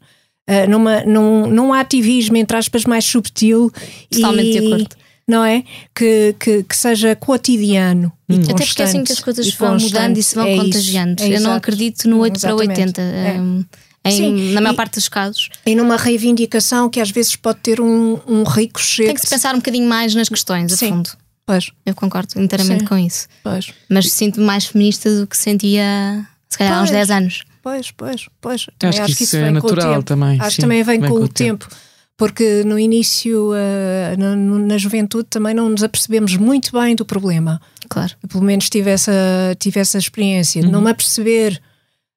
[0.48, 3.70] Eh, numa, num, num ativismo, entre aspas, mais subtil
[4.10, 4.96] Totalmente e, de acordo.
[5.28, 5.62] Não é?
[5.94, 8.10] Que, que, que seja cotidiano.
[8.28, 10.64] E Até porque é assim que as coisas vão mudando e se vão É isso,
[10.64, 11.22] contagiando.
[11.22, 12.80] é Eu não acredito no 8 para Exatamente.
[12.80, 13.02] 80.
[13.02, 13.40] É.
[13.40, 13.64] hum,
[14.06, 15.50] em- Sim, na maior e- parte dos casos.
[15.66, 19.06] E numa reivindicação que às vezes pode ter um, um ricochete.
[19.08, 20.88] Tem que se pensar um bocadinho mais nas questões, a Sim.
[20.90, 21.10] fundo.
[21.44, 22.86] Pois, Eu concordo inteiramente Sim.
[22.86, 23.26] com isso.
[23.44, 23.70] pois.
[23.88, 27.06] Mas sinto-me mais feminista do que sentia, se calhar, há uns Pois.
[27.06, 27.42] 10 anos.
[27.68, 28.60] Pois, pois, pois.
[28.62, 30.04] Acho Também que isso é vem com o natural tempo.
[30.04, 31.68] também, Acho sim, que também vem, vem com, com o o tempo.
[32.16, 37.60] Porque no início, eh, na, na juventude, também não nos apercebemos muito bem do problema.
[37.88, 38.12] Claro.
[38.22, 39.12] Eu, pelo menos tive essa,
[39.58, 40.66] tive essa experiência Uhum.
[40.66, 41.60] de não me aperceber.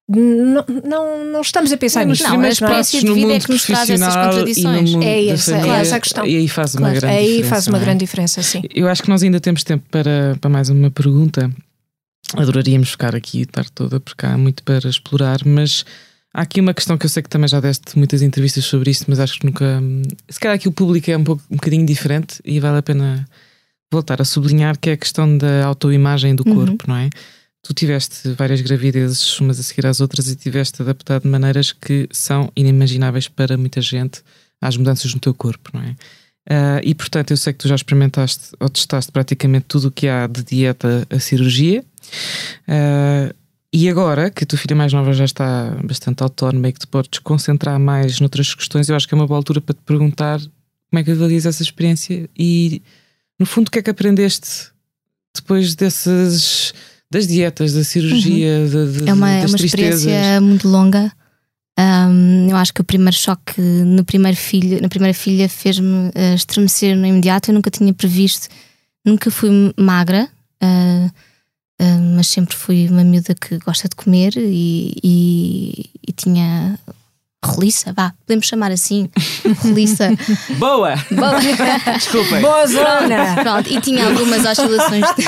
[0.08, 2.24] Não, não, não estamos a pensar Nos nisto.
[2.24, 4.94] Não, primeiros a experiência de no vida é mundo que nos traz essas contradições.
[4.96, 6.26] É essa- é família, essa a questão.
[6.26, 7.00] E aí faz uma Claro.
[7.00, 7.48] grande Aí diferença.
[7.50, 7.84] faz uma não é?
[7.86, 8.62] grande diferença, sim.
[8.74, 11.48] Eu acho que nós ainda temos tempo para, para mais uma pergunta.
[12.36, 15.84] Adoraríamos ficar aqui a tarde toda, porque há muito para explorar, mas
[16.32, 19.04] há aqui uma questão que eu sei que também já deste muitas entrevistas sobre isso,
[19.08, 19.80] mas acho que nunca.
[20.28, 23.26] Se calhar aqui o público é um, pouco, um bocadinho diferente e vale a pena
[23.92, 26.54] voltar a sublinhar que é a questão da autoimagem do Uhum.
[26.54, 27.10] corpo, não é?
[27.62, 32.08] Tu tiveste várias gravidezes, umas a seguir às outras, e tiveste adaptado de maneiras que
[32.10, 34.20] são inimagináveis para muita gente
[34.60, 35.94] às mudanças no teu corpo, não é?
[36.48, 40.08] Ah, e portanto, eu sei que tu já experimentaste ou testaste praticamente tudo o que
[40.08, 41.84] há de dieta a cirurgia.
[42.68, 43.32] Ah,
[43.72, 46.86] e agora que a tua filha mais nova já está bastante autónoma e que te
[46.86, 50.38] podes concentrar mais noutras questões, eu acho que é uma boa altura para te perguntar
[50.40, 52.82] como é que avalias essa experiência e,
[53.38, 54.70] no fundo, o que é que aprendeste
[55.34, 56.74] depois dessas
[57.10, 60.00] das dietas, da cirurgia, de- de- É uma, é das uma tristezas?
[60.00, 61.12] experiência muito longa.
[61.78, 66.34] Hum, eu acho que o primeiro choque no primeiro filho, na primeira filha fez-me eh,
[66.34, 67.50] estremecer no imediato.
[67.50, 68.48] Eu nunca tinha previsto,
[69.04, 70.28] nunca fui magra,
[70.62, 71.10] ah,
[72.16, 76.78] mas sempre fui uma miúda que gosta de comer e, e, e tinha
[77.44, 79.08] roliça, vá, podemos chamar assim,
[79.58, 80.10] roliça.
[80.58, 80.94] Boa!
[81.10, 81.40] Boa.
[81.98, 83.34] Desculpem, Boa zona!
[83.42, 85.24] Pronto, e tinha algumas oscilações de...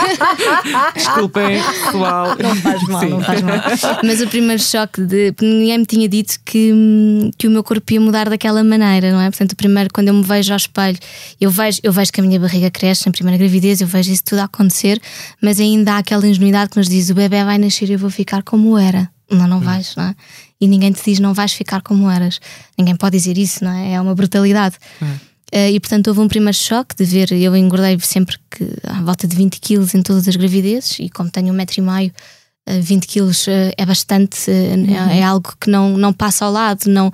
[0.95, 2.37] desculpem, pessoal.
[2.41, 3.09] Não faz mal, Sim.
[3.09, 3.57] não faz mal.
[4.05, 5.35] Mas o primeiro choque de.
[5.43, 9.21] Ninguém me tinha dito que, hum, que o meu corpo ia mudar daquela maneira, não
[9.21, 9.29] é?
[9.29, 10.99] Portanto, o primeiro, quando eu me vejo ao espelho,
[11.41, 14.23] eu vejo, eu vejo que a minha barriga cresce na primeira gravidez, eu vejo isso
[14.25, 15.01] tudo a acontecer,
[15.43, 18.11] mas ainda há aquela ingenuidade que nos diz: o bebê vai nascer e eu vou
[18.11, 19.11] ficar como era.
[19.31, 20.15] Não, não vais, não é?
[20.65, 22.41] E ninguém te diz não vais ficar como eras.
[22.79, 23.93] Ninguém pode dizer isso, não é?
[23.93, 24.77] É uma brutalidade.
[25.53, 29.29] Eh, e portanto houve um primeiro choque de ver, eu engordei sempre que à volta
[29.29, 32.13] de 20 quilos em todas as gravidezes e como tenho um metro e meio,
[32.67, 34.75] eh, 20 quilos eh, é bastante, eh,
[35.13, 37.13] é, é algo que não, não passa ao lado, não,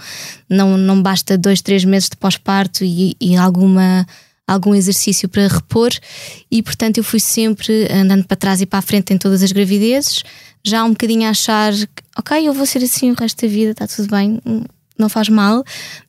[0.48, 4.06] não, não basta dois, três meses de pós-parto e, e alguma
[4.46, 5.90] algum exercício para repor
[6.50, 9.52] e portanto eu fui sempre andando para trás e para a frente em todas as
[9.52, 10.24] gravidezes
[10.64, 11.72] já um bocadinho a achar
[12.20, 14.40] ok, eu vou ser assim o resto da vida, está tudo bem
[15.00, 15.64] não faz mal,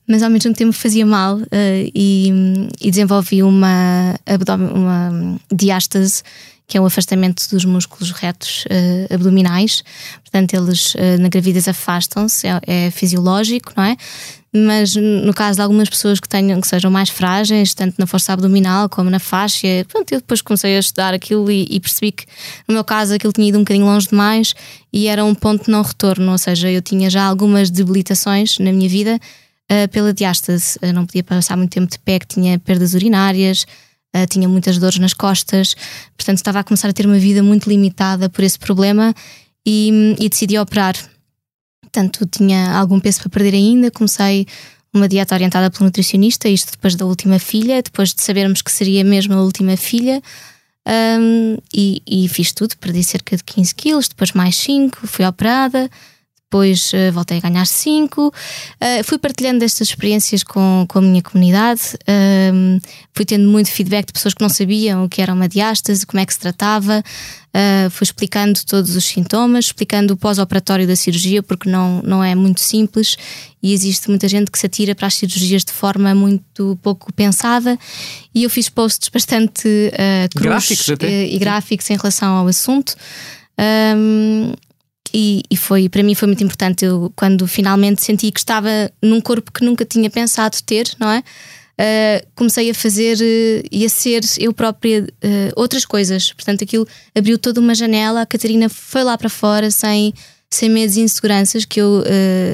[0.06, 2.30] mas ao mesmo tempo fazia mal eh, e,
[2.80, 4.14] e desenvolvi uma,
[4.74, 6.22] uma diástase,
[6.66, 9.82] que é o afastamento dos músculos retos eh, abdominais.
[10.22, 13.96] Portanto, eles eh, na gravidez afastam-se, é, é fisiológico, não é?
[14.54, 18.34] Mas no caso de algumas pessoas que tenham que sejam mais frágeis, tanto na força
[18.34, 22.26] abdominal como na faixa, pronto, eu depois comecei a estudar aquilo e, e percebi que
[22.68, 24.54] no meu caso aquilo tinha ido um bocadinho longe demais
[24.92, 28.70] e era um ponto de não retorno, ou seja, eu tinha já algumas debilitações na
[28.72, 29.18] minha vida
[29.70, 30.78] uh, pela diástase.
[30.82, 33.66] Eu não podia passar muito tempo de pé, que tinha perdas urinárias,
[34.16, 35.74] uh, tinha muitas dores nas costas,
[36.16, 39.14] portanto estava a começar a ter uma vida muito limitada por esse problema
[39.66, 40.96] e, e decidi operar.
[41.80, 44.46] Portanto, tinha algum peso para perder ainda, comecei
[44.94, 49.04] uma dieta orientada pelo nutricionista, isto depois da última filha, depois de sabermos que seria
[49.04, 50.22] mesmo a última filha.
[50.86, 55.90] um, e, e fiz tudo, perdi cerca de 15 quilos, depois mais 5, fui operada,
[56.52, 58.28] depois uh, voltei a ganhar 5.
[58.28, 58.32] Uh,
[59.04, 62.80] fui partilhando estas experiências com, com a minha comunidade, uh,
[63.14, 66.20] fui tendo muito feedback de pessoas que não sabiam o que era uma diástase, como
[66.20, 67.02] é que se tratava.
[67.54, 72.34] Uh, fui explicando todos os sintomas, explicando o pós-operatório da cirurgia, porque não, não é
[72.34, 73.16] muito simples
[73.62, 77.78] e existe muita gente que se atira para as cirurgias de forma muito pouco pensada.
[78.34, 79.90] E eu fiz posts bastante
[80.34, 82.94] cruz, gráficos e gráficos em relação ao assunto.
[83.58, 84.54] Um,
[85.12, 86.84] e, e, foi para mim foi muito importante.
[86.84, 91.22] Eu quando finalmente senti que estava num corpo que nunca tinha pensado ter não é?
[91.72, 96.32] Uh, comecei a fazer uh, e a ser eu própria uh, outras coisas.
[96.32, 98.22] Portanto aquilo abriu toda uma janela.
[98.22, 100.12] A Catarina foi lá para fora sem
[100.50, 102.04] sem medos e inseguranças que eu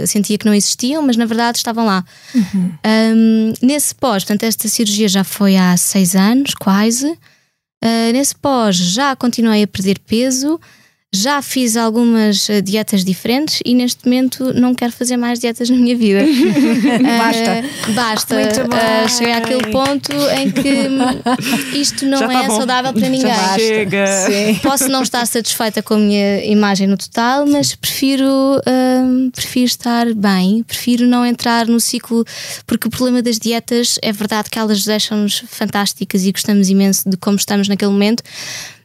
[0.07, 2.05] sentia que não existiam mas na verdade estavam lá.
[2.33, 2.73] Uhum.
[2.87, 7.19] um, nesse pós portanto esta cirurgia já foi há seis anos quase.
[8.13, 10.61] Nesse pós já continuei a perder peso
[11.15, 15.77] já fiz algumas eh, dietas diferentes e neste momento não quero fazer mais dietas na
[15.77, 16.21] minha vida.
[17.19, 17.89] basta.
[17.89, 18.37] Uh, basta.
[18.37, 20.89] Uh, cheguei àquele ponto em que
[21.79, 22.57] isto não tá é bom.
[22.57, 23.33] saudável para ninguém.
[23.57, 24.05] Chega.
[24.63, 30.13] Posso não estar satisfeita com a minha imagem no total, mas prefiro, uh, prefiro estar
[30.15, 32.23] bem, prefiro não entrar no ciclo,
[32.67, 37.17] porque o problema das dietas é verdade que elas deixam-nos fantásticas e gostamos imenso de
[37.17, 38.23] como estamos naquele momento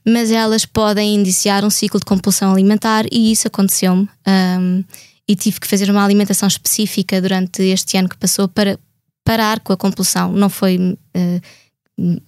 [0.06, 4.08] mas elas podem indiciar um ciclo de compulsão alimentar e isso aconteceu-me.
[4.28, 4.84] Um,
[5.28, 8.78] e tive que fazer uma alimentação específica durante este ano que passou para
[9.24, 10.34] parar com a compulsão.
[10.34, 11.42] Não foi uh,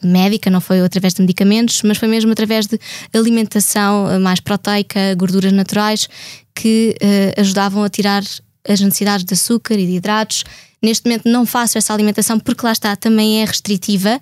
[0.04, 2.80] médica, não foi através de medicamentos, mas foi mesmo através de
[3.14, 6.08] alimentação eh, mais proteica, gorduras naturais,
[6.54, 8.24] que uh, ajudavam a tirar
[8.68, 10.44] as necessidades de açúcar e de hidratos
[10.82, 14.22] Neste momento não faço essa alimentação porque lá está, também é restritiva,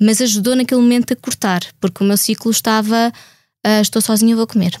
[0.00, 3.12] mas ajudou naquele momento a cortar, porque o meu ciclo estava
[3.66, 4.78] uh, estou sozinha, vou comer.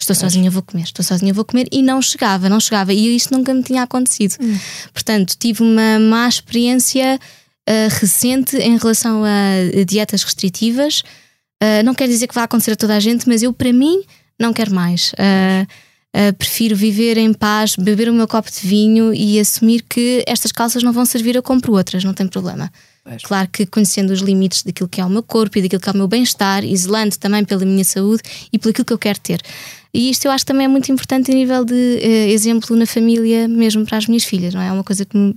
[0.00, 3.32] Estou sozinha, vou comer, estou sozinha, vou comer, e não chegava, não chegava, e isso
[3.32, 4.34] nunca me tinha acontecido.
[4.40, 4.58] Hum.
[4.92, 7.20] Portanto, tive uma má experiência
[7.68, 11.04] uh, recente em relação a dietas restritivas.
[11.62, 14.02] Uh, não quer dizer que vá acontecer a toda a gente, mas eu, para mim,
[14.40, 15.12] não quero mais.
[15.12, 15.66] Uh,
[16.14, 20.52] Uh, prefiro viver em paz, beber o meu copo de vinho e assumir que estas
[20.52, 22.70] calças não vão servir, eu compro outras, não tem problema.
[23.02, 23.22] Pois.
[23.22, 25.92] Claro que conhecendo os limites daquilo que é o meu corpo e daquilo que é
[25.92, 28.22] o meu bem-estar, zelando também pela minha saúde
[28.52, 29.40] e pelo que eu quero ter.
[29.94, 33.48] E isto eu acho também é muito importante a nível de uh, exemplo na família,
[33.48, 34.68] mesmo para as minhas filhas, não é?
[34.68, 35.34] É uma coisa que me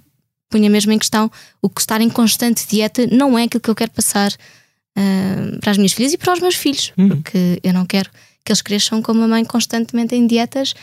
[0.50, 1.30] punha mesmo em questão.
[1.62, 5.72] O que estar em constante dieta não é aquilo que eu quero passar uh, para
[5.72, 7.10] as minhas filhas e para os meus filhos, uhum.
[7.10, 8.10] porque eu não quero
[8.46, 10.76] que eles cresçam com uma mãe constantemente em dietas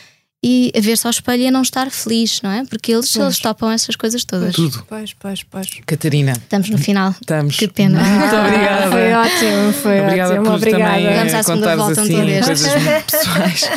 [0.45, 2.65] e a ver-se ao espelho e a não estar feliz, não é?
[2.65, 4.57] Porque eles, eles topam essas coisas todas.
[4.57, 4.85] Tudo.
[4.89, 5.69] Pois, pois, pois.
[5.87, 6.33] Catarina.
[6.33, 7.13] Estamos no final.
[7.13, 7.57] Estamos.
[7.57, 8.01] Que pena.
[8.03, 8.91] Ah, Muito obrigada.
[8.91, 10.45] Foi ótimo, foi obrigada ótimo.
[10.47, 10.85] Por obrigada.
[10.85, 12.73] Também, eh, Vamos à segunda volta assim, um dia coisas
[13.09, 13.71] pessoais.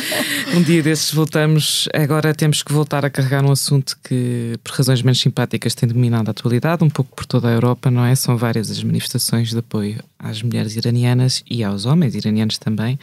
[0.56, 1.88] um dia desses voltamos.
[1.94, 6.28] Agora temos que voltar a carregar um assunto que, por razões menos simpáticas, tem dominado
[6.28, 8.16] a atualidade, um pouco por toda a Europa, não é?
[8.16, 12.98] São várias as manifestações de apoio às mulheres iranianas e aos homens iranianos também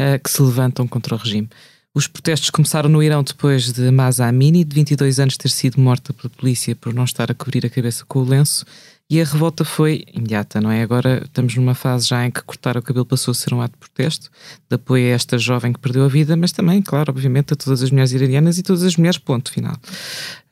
[0.00, 1.48] uh, que se levantam contra o regime.
[1.92, 6.12] Os protestos começaram no Irão depois de Masa Amini, de 22 anos, ter sido morta
[6.12, 8.64] pela polícia por não estar a cobrir a cabeça com o lenço.
[9.10, 10.82] E a revolta foi imediata, não é?
[10.82, 13.72] Agora estamos numa fase já em que cortar o cabelo passou a ser um ato
[13.72, 14.30] de protesto,
[14.68, 17.82] de apoio a esta jovem que perdeu a vida, mas também, claro, obviamente, a todas
[17.82, 19.74] as mulheres iranianas e todas as mulheres, ponto final.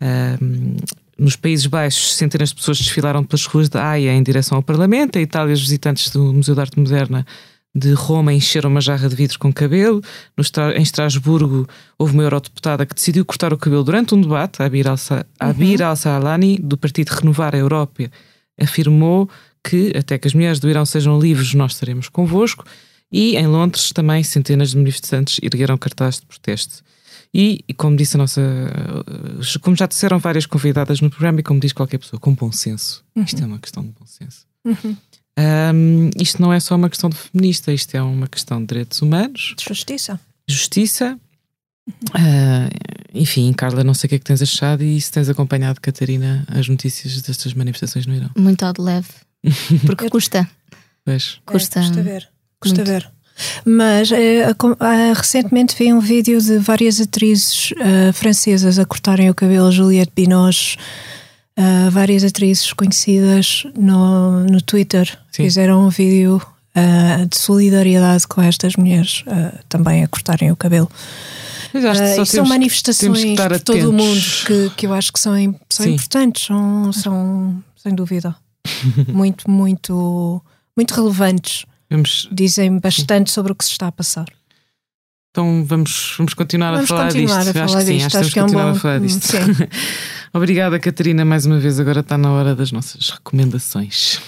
[0.02, 0.76] Um,
[1.16, 5.18] nos Países Baixos, centenas de pessoas desfilaram pelas ruas de Haia em direção ao Parlamento.
[5.18, 7.24] A Itália, os visitantes do Museu de Arte Moderna
[7.74, 10.02] de Roma encheram uma jarra de vidro com cabelo.
[10.36, 10.44] No,
[10.76, 14.62] em Estrasburgo houve uma eurodeputada que decidiu cortar o cabelo durante um debate.
[14.62, 15.86] Abir uhum.
[15.86, 18.10] al-Salani, do Partido Renovar a Europa,
[18.60, 19.28] afirmou
[19.62, 22.64] que até que as mulheres do Irão sejam livres, nós estaremos convosco.
[23.10, 26.82] E em Londres também centenas de manifestantes ergueram cartazes de protesto.
[27.32, 28.40] E, e, como disse a nossa.
[29.60, 33.04] Como já disseram várias convidadas no programa, e como diz qualquer pessoa, com bom senso.
[33.14, 33.22] Uhum.
[33.22, 34.46] Isto é uma questão de bom senso.
[34.64, 34.96] Uhum.
[35.38, 39.00] Um, isto não é só uma questão de feminista, isto é uma questão de direitos
[39.00, 39.54] humanos.
[39.56, 40.20] De justiça.
[40.48, 41.18] Justiça.
[41.88, 42.68] Uh,
[43.14, 46.44] enfim, Carla, não sei o que é que tens achado e se tens acompanhado, Catarina,
[46.48, 48.30] as notícias destas manifestações no Irão.
[48.36, 49.08] Muito ao de leve.
[49.86, 50.48] Porque custa.
[51.04, 51.40] Pois.
[51.46, 51.78] Custa.
[51.78, 52.28] É, custa ver.
[52.60, 52.88] Custa muito.
[52.88, 53.10] ver.
[53.64, 59.34] Mas uh, uh, recentemente vi um vídeo de várias atrizes uh, francesas a cortarem o
[59.34, 60.76] cabelo, Juliette Binoche
[61.58, 65.44] uh, várias atrizes conhecidas no, no Twitter Sim.
[65.44, 70.90] fizeram um vídeo uh, de solidariedade com estas mulheres uh, também a cortarem o cabelo.
[71.74, 75.32] Uh, são manifestações por todo o mundo que, que eu acho que são,
[75.68, 78.34] são importantes, são, são sem dúvida
[79.08, 80.42] muito, muito,
[80.76, 81.66] muito relevantes.
[81.90, 82.28] Vamos...
[82.32, 84.26] Dizem bastante sobre o que se está a passar.
[85.30, 87.58] Então vamos, vamos continuar vamos a falar continuar disto.
[87.58, 88.18] A acho falar que sim, disto.
[88.18, 88.76] acho que que é um continuar bom...
[88.76, 89.26] a falar disto.
[89.26, 89.38] Sim.
[90.32, 91.80] Obrigada, Catarina, mais uma vez.
[91.80, 94.20] Agora está na hora das nossas recomendações.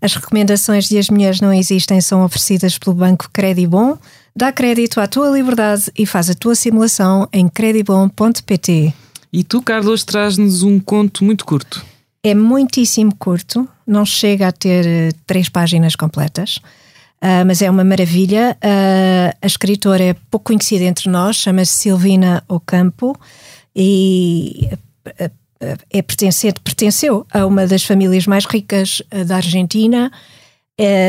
[0.00, 3.98] As recomendações de As Mulheres Não Existem são oferecidas pelo Banco Credibon.
[4.34, 8.94] Dá crédito à tua liberdade e faz a tua simulação em credibon.pt.
[9.32, 11.84] E tu, Carlos, traz-nos um conto muito curto.
[12.22, 16.60] É muitíssimo curto, não chega a ter uh, três páginas completas.
[17.20, 18.56] Uh, mas é uma maravilha.
[18.62, 23.18] Uh, a escritora é pouco conhecida entre nós, chama-se Silvina Ocampo
[23.74, 24.68] e
[25.04, 25.30] uh,
[25.90, 30.10] é pertencente, pertenceu a uma das famílias mais ricas da Argentina.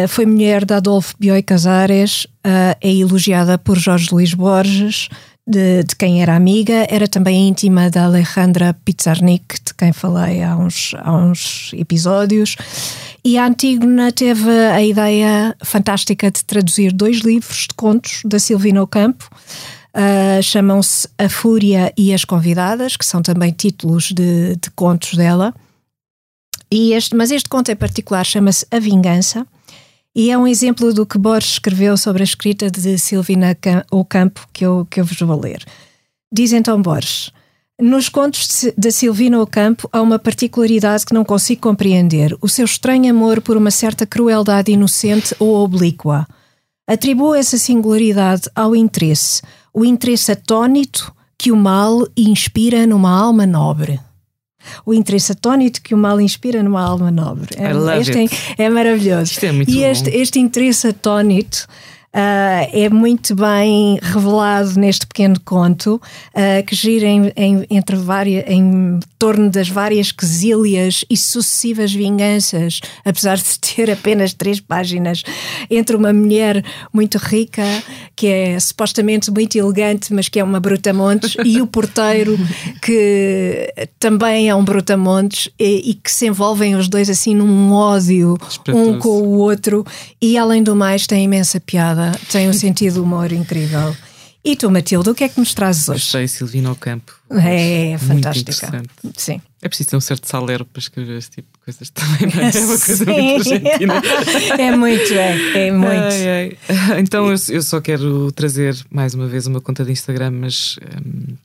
[0.07, 5.09] foi mulher de Adolfo Bioy Casares, é elogiada por Jorge Luís Borges,
[5.49, 10.55] de, de, quem era amiga, era também íntima da Alejandra Pizarnik, de quem falei há
[10.55, 12.55] uns, há uns episódios.
[13.25, 18.83] E a Antígona teve a ideia fantástica de traduzir dois livros de contos da Silvina
[18.83, 19.27] Ocampo.
[19.95, 25.53] Uh, Chamam-se A Fúria e as Convidadas, que são também títulos de, de contos dela.
[26.71, 29.47] E este, mas este conto em particular chama-se A Vingança
[30.15, 33.57] e é um exemplo do que Borges escreveu sobre a escrita de Silvina
[33.91, 35.63] Ocampo que eu, que eu vos vou ler.
[36.31, 37.31] Diz então Borges.
[37.79, 43.09] Nos contos da Silvina Ocampo há uma particularidade que não consigo compreender: o seu estranho
[43.09, 46.27] amor por uma certa crueldade inocente ou oblíqua.
[46.85, 49.41] Atribuo essa singularidade ao interesse,
[49.79, 53.97] o interesse atónito que o mal inspira numa alma nobre.
[54.85, 57.47] O interesse atónito que o mal inspira numa alma nobre.
[57.55, 58.17] É, este
[58.57, 59.31] é, é, maravilhoso.
[59.31, 61.65] Isto é muito e este, este interesse atónito
[62.11, 66.01] Uh, é muito bem revelado neste pequeno conto
[66.33, 72.79] uh, que gira em, em, entre várias, em torno das várias quesílias e sucessivas vinganças,
[73.05, 75.21] apesar de ter apenas três páginas,
[75.69, 77.63] entre uma mulher muito rica,
[78.15, 82.39] que é supostamente muito elegante, mas que é uma brutamontes, e o porteiro,
[82.81, 88.35] que também é um brutamontes, e, e que se envolvem os dois assim num ódio
[88.69, 89.85] um com o outro,
[90.19, 91.98] e além do mais tem imensa piada
[92.31, 93.95] tem um sentido de humor incrível.
[94.43, 95.99] E tu, Matilde, o que é que nos trazes hoje?
[95.99, 97.13] Achei Silvina ao campo.
[97.29, 98.83] É, fantástica.
[99.17, 99.41] Sim.
[99.61, 102.49] É preciso ter um certo salero para escrever este tipo de coisas também, não é?
[102.49, 104.01] É uma coisa muito argentina.
[104.57, 105.91] é muito, é, é muito.
[105.91, 106.57] Ai, ai.
[106.99, 111.35] Então eu, eu, só quero trazer mais uma vez uma conta de Instagram, mas hum,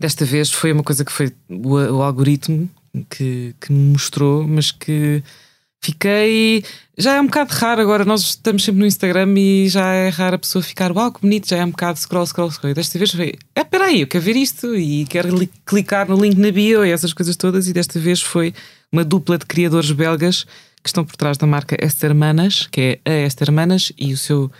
[0.00, 2.68] desta vez foi uma coisa que foi o, o algoritmo
[3.10, 5.22] que, que me mostrou, mas que
[5.84, 6.64] fiquei.
[6.96, 10.36] Já é um bocado raro agora, nós estamos sempre no Instagram e já é raro
[10.36, 12.70] a pessoa ficar, uau, que bonito, já é um bocado scroll, scroll, scroll.
[12.70, 16.36] E desta vez foi, é, peraí, eu quero ver isto e quero clicar no link
[16.36, 17.66] na bio e essas coisas todas.
[17.68, 18.54] E desta vez foi
[18.92, 20.44] uma dupla de criadores belgas
[20.82, 24.18] que estão por trás da marca Esther Manas, que é a Esther Manas, e o
[24.18, 24.50] seu.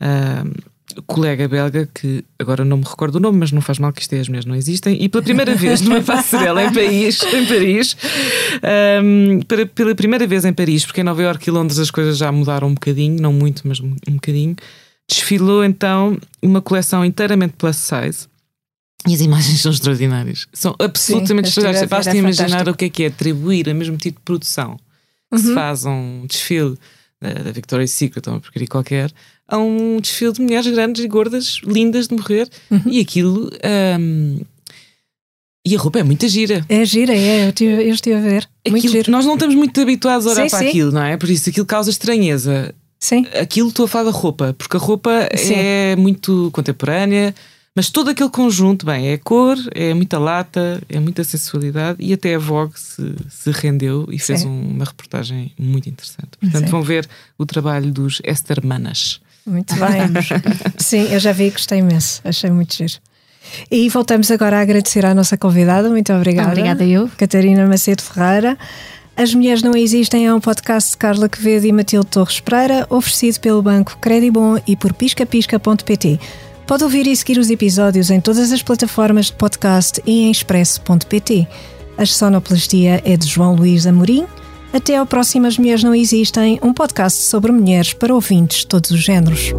[0.00, 0.70] Uh,
[1.06, 4.12] colega belga que agora não me recordo o nome, mas não faz mal que isto
[4.12, 7.96] é as mulheres não existem, e pela primeira vez numa passarela em Paris, em Paris
[9.02, 12.18] um, para, pela primeira vez em Paris, porque em Nova Iorque e Londres as coisas
[12.18, 14.56] já mudaram um bocadinho, não muito, mas um, bocadinho,
[15.08, 18.28] desfilou então uma coleção inteiramente plus size.
[19.08, 20.46] E as imagens são extraordinárias.
[20.52, 21.88] São absolutamente Sim, extraordinárias.
[21.88, 22.70] Basta imaginar fantástico.
[22.70, 24.76] o que é que é atribuir a mesmo tipo de produção
[25.30, 25.42] que uhum.
[25.42, 26.76] se faz um desfile
[27.20, 29.12] da Victoria's Secret ou uma porcaria qualquer,
[29.50, 32.82] a um desfile de mulheres grandes e gordas, lindas de morrer, uhum.
[32.86, 33.50] e aquilo.
[33.98, 34.40] Um,
[35.66, 36.64] e a roupa é muita gira.
[36.68, 37.44] É gira, é.
[37.44, 38.48] Eu estive, eu estive a ver.
[38.68, 39.04] Muito aquilo.
[39.08, 40.68] Nós não estamos muito habituados a olhar sim, para sim.
[40.68, 41.16] aquilo, não é?
[41.16, 42.74] Por isso aquilo causa estranheza.
[42.98, 43.26] Sim.
[43.38, 45.54] Aquilo estou a falar da roupa, porque a roupa sim.
[45.54, 47.34] é muito contemporânea,
[47.74, 52.34] mas todo aquele conjunto, bem, é cor, é muita lata, é muita sensualidade e até
[52.34, 56.30] a Vogue se, se rendeu e fez um, uma reportagem muito interessante.
[56.40, 59.20] Portanto, vão ver o trabalho dos Esther Manas.
[59.50, 60.00] Muito bem.
[60.78, 62.20] Sim, eu já vi e gostei imenso.
[62.24, 62.94] Achei muito giro.
[63.70, 65.88] E voltamos agora a agradecer à nossa convidada.
[65.88, 66.50] Muito obrigada.
[66.50, 67.10] Obrigada eu.
[67.16, 68.56] Catarina Macedo Ferreira.
[69.16, 73.40] As Mulheres Não Existem é um podcast de Carla Quevedo e Matilde Torres Pereira, oferecido
[73.40, 76.18] pelo Banco Credibon e por piscapisca.pt.
[76.66, 81.46] Pode ouvir e seguir os episódios em todas as plataformas de podcast e em expresso.pt.
[81.98, 84.24] A sonoplastia é de João Luís Amorim.
[84.72, 88.92] Até ao próximo As Mulheres Não Existem, um podcast sobre mulheres para ouvintes de todos
[88.92, 89.52] os géneros.